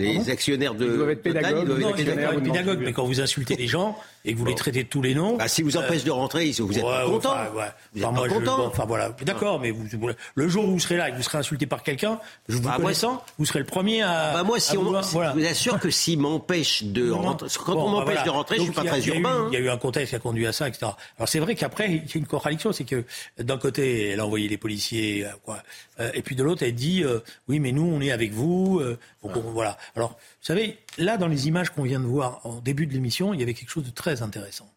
[0.00, 2.42] Les actionnaires de Ils doivent être Total, pédagogues, ils doivent Non, être ils doivent être
[2.42, 5.14] pédagogues, mais quand vous insultez les gens, et que vous les traitez de tous les
[5.14, 5.36] noms.
[5.36, 7.30] Bah, si vous empêche de rentrer, vous êtes pas content.
[7.32, 7.64] Enfin, ouais.
[7.94, 8.56] Vous êtes pas je- content.
[8.58, 11.16] bon, enfin voilà, d'accord, mais vous, vous- le jour où vous serez là et que
[11.16, 12.18] vous serez insulté par quelqu'un,
[12.48, 14.32] je vous Bah, moi, connaissant, vous serez le premier à.
[14.34, 15.32] Bah, moi, si à on, vouloir- si- voilà.
[15.34, 18.22] je vous assure que s'il m'empêche de Non, rentrer, quand Bon, on bah, m'empêche voilà.
[18.24, 19.48] de rentrer, je Donc, suis pas a- très urbain.
[19.50, 20.92] Il y a eu un contexte qui a conduit à ça, etc.
[21.18, 23.04] Alors c'est vrai qu'après, il y a une contradiction, c'est que
[23.38, 25.62] d'un côté, elle a envoyé les policiers, euh, quoi,
[25.98, 28.80] euh, et puis de l'autre, elle dit euh, oui, mais nous, on est avec vous.
[28.80, 29.76] euh, on- voilà.
[29.96, 33.34] Alors, vous savez, là, dans les images qu'on vient de voir en début de l'émission,
[33.34, 34.72] il y avait quelque chose de très intéressant.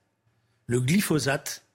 [0.67, 1.65] Le glyphosate,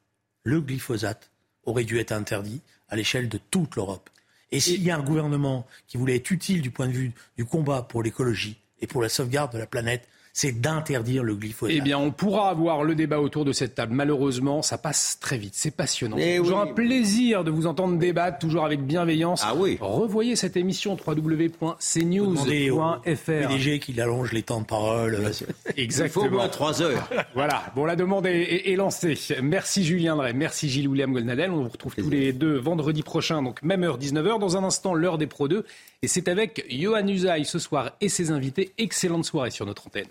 [0.44, 1.30] le glyphosate
[1.64, 4.08] aurait dû être interdit à l'échelle de toute l'Europe.
[4.50, 7.44] Et s'il y a un gouvernement qui voulait être utile du point de vue du
[7.44, 10.08] combat pour l'écologie et pour la sauvegarde de la planète,
[10.38, 11.74] c'est d'interdire le glyphosate.
[11.76, 13.92] Eh bien, on pourra avoir le débat autour de cette table.
[13.92, 15.54] Malheureusement, ça passe très vite.
[15.56, 16.16] C'est passionnant.
[16.16, 16.70] C'est toujours oui.
[16.70, 19.42] un plaisir de vous entendre débattre, toujours avec bienveillance.
[19.44, 19.78] Ah oui.
[19.80, 20.96] Revoyez cette émission
[21.98, 23.48] www.cnews.fr.
[23.48, 25.32] PDG qu'il allonge les temps de parole.
[25.76, 26.24] Exactement.
[26.24, 27.08] Il faut au moins trois heures.
[27.34, 29.18] Voilà, bon, la demande est, est- est lancée.
[29.42, 31.50] Merci Julien Drey, merci Gilles William Goldnadel.
[31.50, 34.38] On vous retrouve tous les deux vendredi prochain, donc même heure 19h.
[34.38, 35.64] Dans un instant, l'heure des Pro 2.
[36.02, 38.72] Et c'est avec Johan Usaï ce soir et ses invités.
[38.78, 40.06] Excellente soirée sur notre antenne.